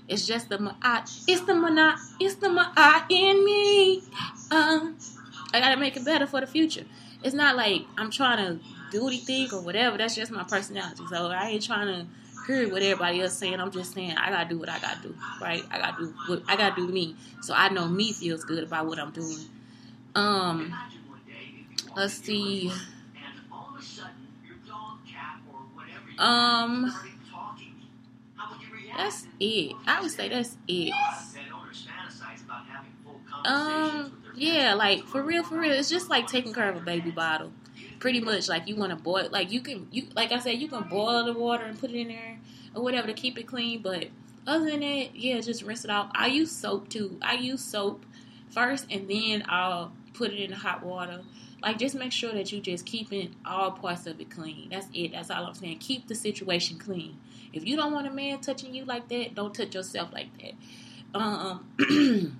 It's 0.08 0.26
just 0.26 0.48
the 0.48 0.74
I, 0.82 1.04
it's 1.28 1.42
the 1.42 1.54
mana, 1.54 1.96
it's 2.18 2.34
the 2.36 2.48
I 2.50 3.04
in 3.08 3.44
me. 3.44 4.02
Um, 4.50 4.96
I 5.54 5.60
gotta 5.60 5.76
make 5.76 5.96
it 5.96 6.04
better 6.04 6.26
for 6.26 6.40
the 6.40 6.46
future. 6.46 6.84
It's 7.22 7.34
not 7.34 7.56
like 7.56 7.82
I'm 7.96 8.10
trying 8.10 8.38
to 8.38 8.64
do 8.90 9.06
anything 9.06 9.48
or 9.52 9.60
whatever. 9.60 9.98
That's 9.98 10.16
just 10.16 10.32
my 10.32 10.42
personality. 10.42 11.04
So 11.08 11.28
I 11.28 11.50
ain't 11.50 11.62
trying 11.62 11.86
to 11.86 12.06
hear 12.46 12.68
what 12.72 12.82
everybody 12.82 13.20
else 13.20 13.36
saying. 13.36 13.60
I'm 13.60 13.70
just 13.70 13.94
saying 13.94 14.16
I 14.16 14.30
gotta 14.30 14.48
do 14.48 14.58
what 14.58 14.68
I 14.68 14.78
gotta 14.80 15.00
do, 15.02 15.14
right? 15.40 15.62
I 15.70 15.78
gotta 15.78 16.02
do 16.02 16.14
what 16.26 16.42
I 16.48 16.56
gotta 16.56 16.74
do 16.74 16.88
me, 16.88 17.14
so 17.40 17.54
I 17.54 17.68
know 17.68 17.86
me 17.86 18.12
feels 18.12 18.44
good 18.44 18.64
about 18.64 18.86
what 18.86 18.98
I'm 18.98 19.12
doing. 19.12 19.46
Um, 20.14 20.74
let's 21.96 22.14
see. 22.14 22.72
Um, 26.20 26.94
that's 28.96 29.26
it. 29.40 29.72
I 29.86 30.00
would 30.02 30.10
say 30.10 30.28
that's 30.28 30.56
it. 30.68 30.92
Um, 33.44 34.22
yeah, 34.36 34.74
like 34.74 35.04
for 35.06 35.22
real, 35.22 35.42
for 35.42 35.58
real. 35.58 35.72
It's 35.72 35.88
just 35.88 36.10
like 36.10 36.26
taking 36.26 36.52
care 36.52 36.68
of 36.68 36.76
a 36.76 36.80
baby 36.80 37.10
bottle. 37.10 37.52
Pretty 37.98 38.20
much, 38.20 38.48
like 38.48 38.68
you 38.68 38.76
want 38.76 38.90
to 38.90 38.96
boil, 38.96 39.28
like 39.30 39.50
you 39.50 39.60
can, 39.60 39.88
you 39.90 40.06
like 40.14 40.32
I 40.32 40.38
said, 40.38 40.58
you 40.58 40.68
can 40.68 40.82
boil 40.84 41.24
the 41.24 41.32
water 41.32 41.64
and 41.64 41.78
put 41.78 41.90
it 41.90 42.00
in 42.00 42.08
there 42.08 42.38
or 42.74 42.82
whatever 42.82 43.06
to 43.06 43.14
keep 43.14 43.38
it 43.38 43.46
clean. 43.46 43.80
But 43.80 44.08
other 44.46 44.66
than 44.70 44.80
that, 44.80 45.14
yeah, 45.14 45.40
just 45.40 45.62
rinse 45.62 45.84
it 45.84 45.90
off. 45.90 46.10
I 46.14 46.26
use 46.26 46.50
soap 46.52 46.88
too. 46.88 47.18
I 47.22 47.34
use 47.34 47.62
soap 47.62 48.04
first, 48.50 48.86
and 48.90 49.08
then 49.08 49.44
I'll 49.48 49.92
put 50.12 50.32
it 50.32 50.38
in 50.42 50.50
the 50.50 50.56
hot 50.56 50.82
water. 50.82 51.22
Like 51.62 51.78
just 51.78 51.94
make 51.94 52.12
sure 52.12 52.32
that 52.32 52.52
you 52.52 52.60
just 52.60 52.86
keeping 52.86 53.34
all 53.44 53.72
parts 53.72 54.06
of 54.06 54.20
it 54.20 54.30
clean. 54.30 54.68
That's 54.70 54.86
it. 54.94 55.12
That's 55.12 55.30
all 55.30 55.44
I'm 55.44 55.54
saying. 55.54 55.78
Keep 55.78 56.08
the 56.08 56.14
situation 56.14 56.78
clean. 56.78 57.18
If 57.52 57.66
you 57.66 57.76
don't 57.76 57.92
want 57.92 58.06
a 58.06 58.10
man 58.10 58.40
touching 58.40 58.74
you 58.74 58.84
like 58.84 59.08
that, 59.08 59.34
don't 59.34 59.54
touch 59.54 59.74
yourself 59.74 60.12
like 60.12 60.28
that. 60.38 60.52
Um, 61.18 61.66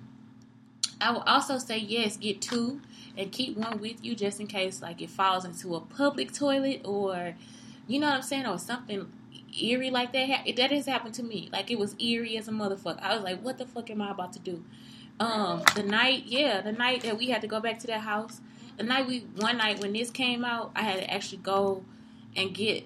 I 1.01 1.11
will 1.11 1.21
also 1.21 1.57
say 1.57 1.77
yes, 1.77 2.17
get 2.17 2.41
two 2.41 2.81
and 3.17 3.31
keep 3.31 3.57
one 3.57 3.79
with 3.79 4.03
you 4.03 4.15
just 4.15 4.39
in 4.39 4.47
case 4.47 4.81
like 4.81 5.01
it 5.01 5.09
falls 5.09 5.45
into 5.45 5.75
a 5.75 5.81
public 5.81 6.33
toilet 6.33 6.81
or 6.85 7.35
you 7.87 7.99
know 7.99 8.07
what 8.07 8.15
I'm 8.15 8.21
saying 8.21 8.45
or 8.45 8.57
something 8.57 9.11
eerie 9.59 9.89
like 9.89 10.13
that. 10.13 10.55
That 10.55 10.71
has 10.71 10.85
happened 10.85 11.15
to 11.15 11.23
me. 11.23 11.49
Like 11.51 11.71
it 11.71 11.79
was 11.79 11.95
eerie 11.99 12.37
as 12.37 12.47
a 12.47 12.51
motherfucker. 12.51 13.01
I 13.01 13.15
was 13.15 13.23
like, 13.23 13.41
what 13.41 13.57
the 13.57 13.65
fuck 13.65 13.89
am 13.89 14.01
I 14.01 14.11
about 14.11 14.33
to 14.33 14.39
do? 14.39 14.63
Um, 15.19 15.61
the 15.75 15.83
night, 15.83 16.23
yeah, 16.25 16.61
the 16.61 16.71
night 16.71 17.03
that 17.03 17.17
we 17.17 17.27
had 17.27 17.41
to 17.41 17.47
go 17.47 17.59
back 17.59 17.79
to 17.79 17.87
that 17.87 18.01
house. 18.01 18.41
Night 18.83 19.07
we, 19.07 19.19
one 19.37 19.57
night 19.57 19.79
when 19.79 19.93
this 19.93 20.09
came 20.09 20.43
out, 20.43 20.71
I 20.75 20.81
had 20.81 20.99
to 20.99 21.13
actually 21.13 21.39
go 21.39 21.83
and 22.35 22.53
get, 22.53 22.85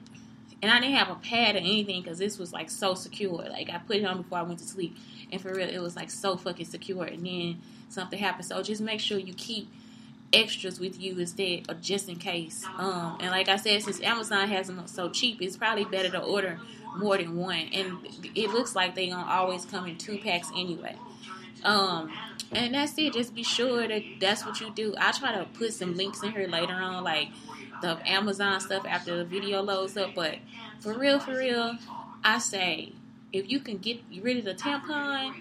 and 0.62 0.72
I 0.72 0.80
didn't 0.80 0.96
have 0.96 1.10
a 1.10 1.16
pad 1.16 1.56
or 1.56 1.60
anything 1.60 2.02
because 2.02 2.18
this 2.18 2.38
was 2.38 2.52
like 2.54 2.70
so 2.70 2.94
secure. 2.94 3.46
Like 3.50 3.70
I 3.70 3.78
put 3.80 3.98
it 3.98 4.06
on 4.06 4.22
before 4.22 4.40
I 4.40 4.44
went 4.44 4.60
to 4.60 4.66
sleep, 4.66 4.96
and 5.32 5.42
for 5.42 5.54
real, 5.54 5.70
it 5.70 5.80
was 5.80 5.96
like 5.96 6.10
so 6.10 6.38
fucking 6.38 6.66
secure. 6.66 7.06
And 7.06 7.26
then 7.26 7.62
something 7.90 8.20
happened, 8.20 8.46
so 8.46 8.62
just 8.62 8.82
make 8.82 9.00
sure 9.00 9.18
you 9.18 9.34
keep 9.34 9.70
extras 10.34 10.80
with 10.80 11.00
you 11.00 11.18
instead, 11.18 11.66
or 11.70 11.76
just 11.76 12.10
in 12.10 12.18
case. 12.18 12.66
Um, 12.78 13.18
and 13.20 13.32
like 13.32 13.48
I 13.48 13.56
said, 13.56 13.82
since 13.84 14.02
Amazon 14.02 14.48
has 14.50 14.68
them 14.68 14.82
so 14.88 15.10
cheap, 15.10 15.42
it's 15.42 15.58
probably 15.58 15.86
better 15.86 16.10
to 16.10 16.22
order 16.22 16.60
more 16.98 17.18
than 17.18 17.38
one. 17.38 17.70
And 17.74 18.00
it 18.36 18.50
looks 18.50 18.76
like 18.76 18.96
they 18.96 19.10
gonna 19.10 19.30
always 19.30 19.66
come 19.66 19.86
in 19.86 19.98
two 19.98 20.18
packs 20.18 20.50
anyway. 20.56 20.96
Um, 21.64 22.12
and 22.52 22.74
that's 22.74 22.98
it. 22.98 23.14
Just 23.14 23.34
be 23.34 23.44
sure 23.44 23.88
that 23.88 24.04
that's 24.20 24.46
what 24.46 24.60
you 24.62 24.72
do. 24.74 24.94
I 24.98 25.12
try 25.12 25.34
to 25.34 25.46
put 25.46 25.74
some 25.74 25.96
links 25.96 26.24
in 26.24 26.32
here 26.32 26.48
later 26.48 26.74
on, 26.74 27.04
like 27.04 27.30
the 27.82 27.98
Amazon 28.10 28.60
stuff 28.60 28.86
after 28.88 29.18
the 29.18 29.26
video 29.26 29.62
loads 29.62 29.98
up. 29.98 30.16
But 30.16 30.38
for 30.80 30.98
real, 30.98 31.20
for 31.20 31.38
real, 31.38 31.78
I 32.24 32.40
say 32.40 32.94
if 33.34 33.50
you 33.50 33.60
can 33.60 33.78
get 33.78 34.02
rid 34.22 34.38
of 34.38 34.46
the 34.46 34.54
tampon, 34.54 35.34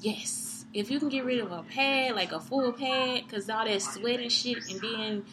yes. 0.00 0.64
If 0.74 0.90
you 0.90 0.98
can 0.98 1.10
get 1.10 1.26
rid 1.26 1.40
of 1.40 1.52
a 1.52 1.62
pad, 1.62 2.14
like 2.14 2.32
a 2.32 2.40
full 2.40 2.72
pad, 2.72 3.24
because 3.26 3.50
all 3.50 3.66
that 3.66 3.82
sweat 3.82 4.20
and 4.20 4.32
shit, 4.32 4.58
and 4.70 4.80
then 4.80 5.24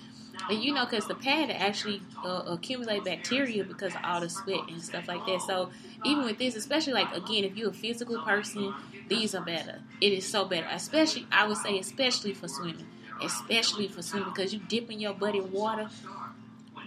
and 0.50 0.64
you 0.64 0.74
know, 0.74 0.86
because 0.86 1.08
the 1.08 1.16
pad 1.16 1.50
actually 1.50 2.02
uh, 2.24 2.44
accumulate 2.48 3.04
bacteria 3.04 3.64
because 3.64 3.94
of 3.96 4.02
all 4.04 4.22
the 4.22 4.30
sweat 4.30 4.62
and 4.70 4.82
stuff 4.82 5.08
like 5.08 5.26
that. 5.26 5.42
So 5.42 5.70
even 6.06 6.26
with 6.26 6.38
this, 6.38 6.56
especially 6.56 6.94
like 6.94 7.16
again, 7.16 7.44
if 7.44 7.56
you're 7.58 7.70
a 7.70 7.74
physical 7.74 8.22
person, 8.22 8.74
these 9.10 9.36
are 9.36 9.42
better. 9.44 9.80
It 10.00 10.14
is 10.14 10.28
so 10.28 10.46
better, 10.46 10.68
especially 10.72 11.28
I 11.32 11.48
would 11.48 11.58
say, 11.58 11.80
especially 11.80 12.34
for 12.34 12.48
swimming, 12.48 12.88
especially 13.22 13.88
for 13.88 14.02
swimming 14.02 14.30
because 14.30 14.54
you 14.54 14.60
dipping 14.68 15.00
your 15.00 15.14
butt 15.14 15.36
in 15.36 15.52
water. 15.52 15.90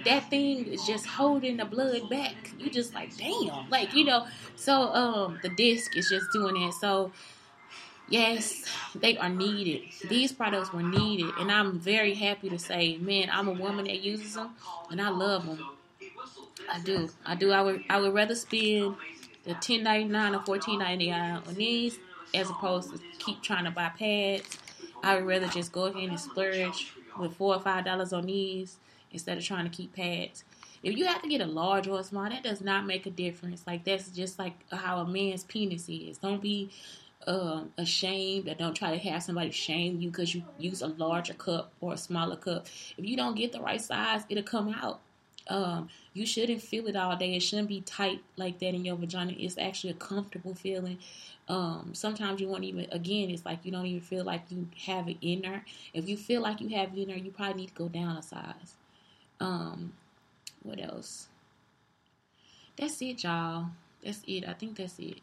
That 0.04 0.30
thing 0.30 0.66
is 0.66 0.84
just 0.84 1.06
holding 1.06 1.58
the 1.58 1.64
blood 1.64 2.08
back. 2.10 2.52
You 2.58 2.70
just 2.70 2.94
like 2.94 3.16
damn, 3.16 3.68
like 3.70 3.94
you 3.94 4.04
know. 4.04 4.26
So 4.56 4.92
um, 4.94 5.38
the 5.42 5.48
disc 5.50 5.96
is 5.96 6.08
just 6.08 6.26
doing 6.32 6.54
that. 6.54 6.74
So 6.74 7.12
yes, 8.08 8.64
they 8.94 9.16
are 9.18 9.28
needed. 9.28 9.82
These 10.08 10.32
products 10.32 10.72
were 10.72 10.82
needed, 10.82 11.32
and 11.38 11.52
I'm 11.52 11.78
very 11.78 12.14
happy 12.14 12.48
to 12.50 12.58
say, 12.58 12.96
man, 12.96 13.28
I'm 13.32 13.48
a 13.48 13.52
woman 13.52 13.84
that 13.84 14.00
uses 14.00 14.34
them, 14.34 14.50
and 14.90 15.00
I 15.00 15.10
love 15.10 15.46
them. 15.46 15.58
I 16.70 16.80
do. 16.80 17.08
I 17.24 17.34
do. 17.34 17.52
I 17.52 17.62
would. 17.62 17.84
I 17.88 18.00
would 18.00 18.14
rather 18.14 18.34
spend 18.34 18.96
the 19.44 19.54
ten 19.54 19.82
ninety 19.84 20.08
nine 20.08 20.34
or 20.34 20.42
fourteen 20.42 20.78
ninety 20.78 21.10
nine 21.10 21.42
on 21.46 21.54
these, 21.54 21.98
as 22.34 22.50
opposed 22.50 22.92
to 22.92 22.98
keep 23.18 23.42
trying 23.42 23.64
to 23.64 23.70
buy 23.70 23.90
pads. 23.90 24.58
I 25.02 25.16
would 25.16 25.26
rather 25.26 25.48
just 25.48 25.72
go 25.72 25.86
ahead 25.86 26.08
and 26.08 26.20
splurge 26.20 26.92
with 27.18 27.34
four 27.34 27.54
or 27.54 27.60
five 27.60 27.84
dollars 27.84 28.12
on 28.12 28.26
these 28.26 28.78
instead 29.10 29.36
of 29.36 29.44
trying 29.44 29.68
to 29.68 29.70
keep 29.70 29.94
pads. 29.94 30.44
If 30.82 30.96
you 30.96 31.06
have 31.06 31.22
to 31.22 31.28
get 31.28 31.40
a 31.40 31.46
large 31.46 31.86
or 31.86 32.00
a 32.00 32.04
small, 32.04 32.28
that 32.28 32.42
does 32.42 32.60
not 32.60 32.86
make 32.86 33.06
a 33.06 33.10
difference. 33.10 33.64
Like 33.66 33.84
that's 33.84 34.08
just 34.08 34.38
like 34.38 34.54
how 34.70 34.98
a 34.98 35.06
man's 35.06 35.44
penis 35.44 35.88
is. 35.88 36.18
Don't 36.18 36.42
be 36.42 36.70
um, 37.26 37.72
ashamed 37.78 38.48
or 38.48 38.54
don't 38.54 38.74
try 38.74 38.90
to 38.90 39.10
have 39.10 39.22
somebody 39.22 39.50
shame 39.50 40.00
you 40.00 40.10
because 40.10 40.34
you 40.34 40.42
use 40.58 40.82
a 40.82 40.88
larger 40.88 41.34
cup 41.34 41.72
or 41.80 41.92
a 41.92 41.96
smaller 41.96 42.36
cup. 42.36 42.66
If 42.96 43.04
you 43.04 43.16
don't 43.16 43.36
get 43.36 43.52
the 43.52 43.60
right 43.60 43.80
size, 43.80 44.22
it'll 44.28 44.42
come 44.42 44.74
out. 44.74 45.00
Um, 45.48 45.88
you 46.14 46.24
shouldn't 46.26 46.62
feel 46.62 46.86
it 46.86 46.96
all 46.96 47.16
day. 47.16 47.34
It 47.34 47.40
shouldn't 47.40 47.68
be 47.68 47.80
tight 47.80 48.22
like 48.36 48.58
that 48.60 48.74
in 48.74 48.84
your 48.84 48.96
vagina. 48.96 49.32
It's 49.36 49.58
actually 49.58 49.90
a 49.90 49.94
comfortable 49.94 50.54
feeling. 50.54 50.98
Um, 51.48 51.90
sometimes 51.94 52.40
you 52.40 52.48
won't 52.48 52.64
even, 52.64 52.86
again, 52.92 53.30
it's 53.30 53.44
like 53.44 53.64
you 53.64 53.72
don't 53.72 53.86
even 53.86 54.00
feel 54.00 54.24
like 54.24 54.42
you 54.50 54.68
have 54.86 55.08
it 55.08 55.16
in 55.20 55.42
there. 55.42 55.64
If 55.92 56.08
you 56.08 56.16
feel 56.16 56.40
like 56.42 56.60
you 56.60 56.68
have 56.76 56.96
it 56.96 57.00
in 57.00 57.08
there, 57.08 57.16
you 57.16 57.30
probably 57.30 57.62
need 57.62 57.68
to 57.68 57.74
go 57.74 57.88
down 57.88 58.16
a 58.16 58.22
size. 58.22 58.74
Um, 59.40 59.92
what 60.62 60.80
else? 60.80 61.26
That's 62.76 63.00
it, 63.02 63.22
y'all. 63.24 63.66
That's 64.04 64.22
it. 64.26 64.44
I 64.48 64.52
think 64.54 64.76
that's 64.76 64.98
it. 64.98 65.18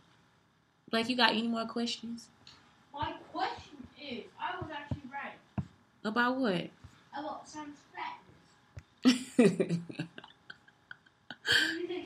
Blake, 0.92 1.10
you 1.10 1.16
got 1.16 1.32
any 1.32 1.48
more 1.48 1.66
questions? 1.66 2.28
My 2.94 3.14
question 3.32 3.78
is, 4.02 4.24
I 4.40 4.58
was 4.62 4.70
actually 4.72 5.04
right 5.12 5.66
About 6.04 6.38
what? 6.38 6.68
about 7.18 7.48
Sam's 7.50 7.78
you 9.06 9.16
can 9.38 9.84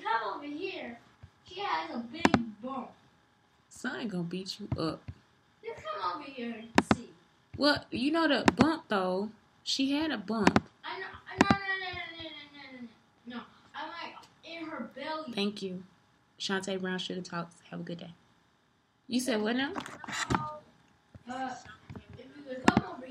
come 0.02 0.36
over 0.36 0.46
here. 0.46 1.00
She 1.46 1.60
has 1.60 1.90
a 1.96 2.00
big 2.00 2.62
bump. 2.62 2.92
Son 3.70 4.08
gonna 4.08 4.24
beat 4.24 4.60
you 4.60 4.68
up. 4.82 5.02
You 5.64 5.74
come 5.76 6.16
over 6.16 6.24
here 6.30 6.56
and 6.58 6.70
see. 6.96 7.10
Well, 7.58 7.84
you 7.92 8.12
know 8.12 8.28
the 8.28 8.50
bump 8.54 8.86
though. 8.88 9.30
She 9.64 9.92
had 9.92 10.12
a 10.12 10.18
bump. 10.18 10.70
I 10.84 11.00
know. 11.00 11.06
No, 11.42 11.50
no, 11.50 11.58
no, 11.58 11.90
no, 11.92 12.24
no, 12.24 12.30
no, 12.54 12.80
no, 13.32 13.38
no. 13.38 13.42
I'm 13.76 13.90
like 13.90 14.16
in 14.44 14.66
her 14.68 14.90
belly. 14.96 15.34
Thank 15.34 15.62
you, 15.62 15.84
Shantae 16.40 16.80
Brown 16.80 17.00
Sugar 17.00 17.22
Talks. 17.22 17.56
Have 17.70 17.80
a 17.80 17.84
good 17.84 18.00
day. 18.00 18.14
You 19.08 19.20
said 19.20 19.42
what 19.42 19.56
now? 19.56 19.74
Uh, 21.30 21.50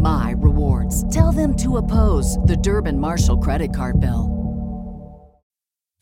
my 0.00 0.34
rewards. 0.38 1.08
Tell 1.14 1.32
them 1.32 1.54
to 1.56 1.76
oppose 1.76 2.38
the 2.38 2.56
Durbin 2.56 2.98
Marshall 2.98 3.38
credit 3.38 3.74
card 3.74 4.00
bill. 4.00 4.40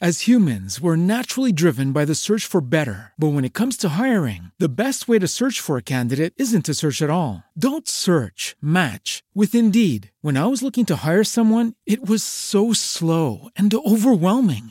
As 0.00 0.28
humans, 0.28 0.80
we're 0.80 0.94
naturally 0.94 1.50
driven 1.50 1.90
by 1.90 2.04
the 2.04 2.14
search 2.14 2.46
for 2.46 2.60
better. 2.60 3.12
But 3.18 3.32
when 3.32 3.44
it 3.44 3.52
comes 3.52 3.76
to 3.78 3.98
hiring, 3.98 4.52
the 4.56 4.68
best 4.68 5.08
way 5.08 5.18
to 5.18 5.26
search 5.26 5.58
for 5.58 5.76
a 5.76 5.82
candidate 5.82 6.34
isn't 6.36 6.66
to 6.66 6.74
search 6.74 7.02
at 7.02 7.10
all. 7.10 7.42
Don't 7.58 7.88
search, 7.88 8.54
match 8.62 9.24
with 9.34 9.56
Indeed. 9.56 10.12
When 10.20 10.36
I 10.36 10.46
was 10.46 10.62
looking 10.62 10.86
to 10.86 11.04
hire 11.04 11.24
someone, 11.24 11.74
it 11.84 12.08
was 12.08 12.22
so 12.22 12.72
slow 12.72 13.48
and 13.56 13.74
overwhelming. 13.74 14.70